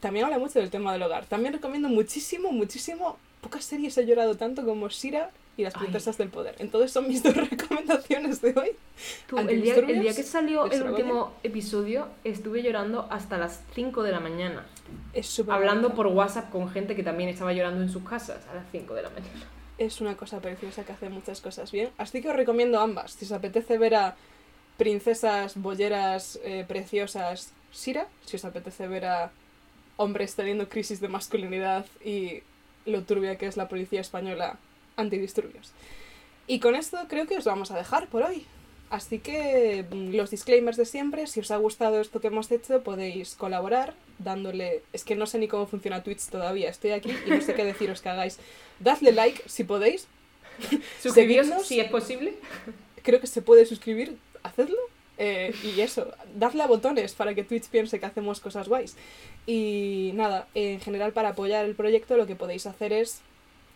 [0.01, 1.27] También habla mucho del tema del hogar.
[1.27, 3.19] También recomiendo muchísimo, muchísimo.
[3.43, 6.55] Pocas series he llorado tanto como Shira y las princesas del poder.
[6.61, 8.71] Entonces son mis dos recomendaciones de hoy.
[9.37, 14.13] el, día, el, día, que salió el último episodio estuve llorando hasta las 5 de
[14.13, 14.65] la mañana.
[15.13, 18.65] Es Hablando por WhatsApp con gente que también estaba llorando en sus casas a las
[18.71, 19.47] 5 de la mañana.
[19.77, 21.91] Es una cosa preciosa que hace muchas cosas bien.
[21.99, 23.13] Así que os recomiendo ambas.
[23.13, 24.17] Si os apetece ver a
[24.79, 28.07] princesas bolleras eh, preciosas, Sira.
[28.25, 29.33] Si os apetece ver a
[29.97, 32.43] hombres teniendo crisis de masculinidad y
[32.87, 34.59] lo turbia que es la policía española,
[34.97, 35.73] antidisturbios.
[36.47, 38.47] Y con esto creo que os vamos a dejar por hoy.
[38.91, 42.83] Así que mm, los disclaimers de siempre, si os ha gustado esto que hemos hecho,
[42.83, 44.83] podéis colaborar dándole...
[44.93, 47.65] Es que no sé ni cómo funciona Twitch todavía, estoy aquí y no sé qué
[47.65, 48.39] deciros que hagáis.
[48.81, 50.09] Dadle like si podéis.
[51.03, 52.35] Suscribiros si es posible.
[53.03, 54.77] Creo que se puede suscribir, hacedlo.
[55.25, 58.97] Eh, y eso, dadle a botones para que Twitch piense que hacemos cosas guays.
[59.47, 63.21] Y nada, en general para apoyar el proyecto lo que podéis hacer es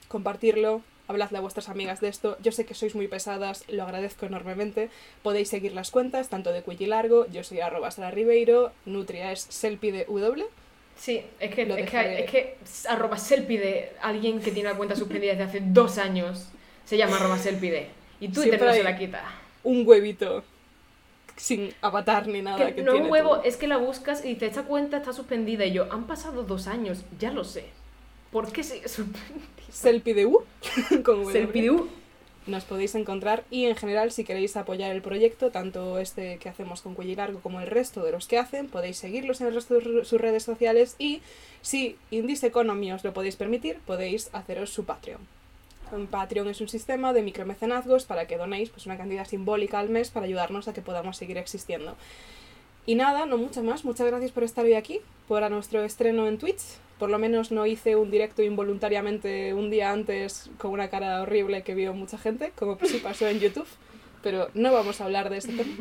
[0.08, 2.36] compartirlo, habladle a vuestras amigas de esto.
[2.42, 4.90] Yo sé que sois muy pesadas, lo agradezco enormemente.
[5.22, 9.42] Podéis seguir las cuentas, tanto de Quilly Largo, yo soy arroba Sara Ribeiro, Nutria es
[9.48, 10.46] selpide W.
[10.96, 12.56] Sí, es que, es que, es que
[12.88, 16.48] arroba selpide, alguien que tiene la cuenta suspendida desde hace dos años,
[16.84, 17.86] se llama arroba selpide.
[18.18, 19.22] Y tú te se la quita.
[19.62, 20.42] Un huevito
[21.46, 22.74] sin avatar ni nada.
[22.74, 25.72] Que, no un huevo, es que la buscas y te esta cuenta está suspendida y
[25.72, 27.66] yo, han pasado dos años, ya lo sé.
[28.30, 29.46] ¿Por qué sigue suspendida?
[29.70, 30.44] Selpideu.
[31.32, 31.88] Selpideu.
[32.46, 36.80] Nos podéis encontrar y en general si queréis apoyar el proyecto, tanto este que hacemos
[36.80, 39.74] con Cuello Largo como el resto de los que hacen, podéis seguirlos en el resto
[39.74, 41.22] de sus redes sociales y
[41.60, 45.35] si Indies Economy os lo podéis permitir, podéis haceros su Patreon.
[46.10, 50.10] Patreon es un sistema de micromecenazgos para que donéis pues, una cantidad simbólica al mes
[50.10, 51.96] para ayudarnos a que podamos seguir existiendo.
[52.86, 53.84] Y nada, no mucho más.
[53.84, 56.62] Muchas gracias por estar hoy aquí, por nuestro estreno en Twitch.
[56.98, 61.62] Por lo menos no hice un directo involuntariamente un día antes con una cara horrible
[61.62, 63.66] que vio mucha gente, como sí pasó en YouTube.
[64.22, 65.74] Pero no vamos a hablar de ese tema.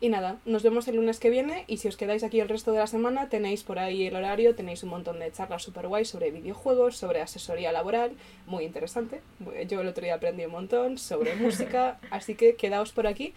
[0.00, 2.70] Y nada, nos vemos el lunes que viene y si os quedáis aquí el resto
[2.70, 6.04] de la semana tenéis por ahí el horario, tenéis un montón de charlas super guay
[6.04, 8.12] sobre videojuegos, sobre asesoría laboral,
[8.46, 9.20] muy interesante.
[9.66, 13.34] Yo el otro día aprendí un montón sobre música, así que quedaos por aquí.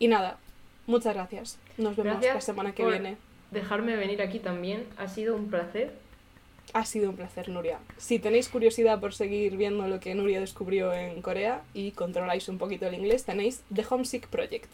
[0.00, 0.38] Y nada,
[0.88, 1.58] muchas gracias.
[1.78, 3.16] Nos vemos la semana que viene.
[3.52, 5.92] Dejarme venir aquí también, ha sido un placer
[6.74, 7.78] ha sido un placer, Nuria.
[7.98, 12.56] Si tenéis curiosidad por seguir viendo lo que Nuria descubrió en Corea y controláis un
[12.56, 14.70] poquito el inglés, tenéis The Homesick Project.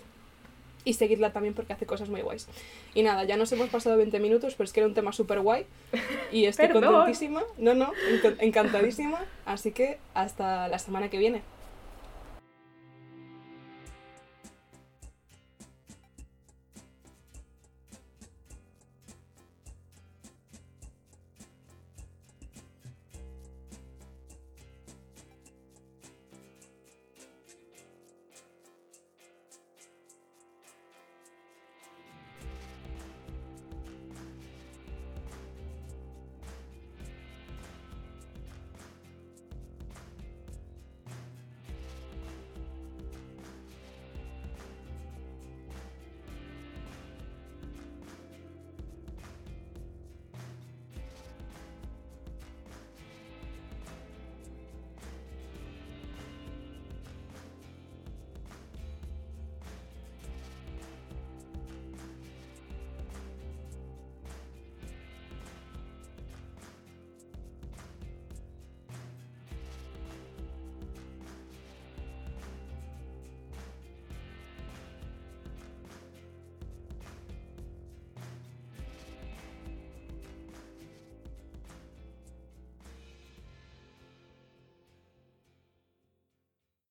[0.88, 2.48] Y seguidla también porque hace cosas muy guays.
[2.94, 5.40] Y nada, ya nos hemos pasado 20 minutos, pero es que era un tema súper
[5.40, 5.66] guay.
[6.32, 7.42] Y estoy contentísima.
[7.58, 7.92] No, no,
[8.38, 9.20] encantadísima.
[9.44, 11.42] Así que hasta la semana que viene.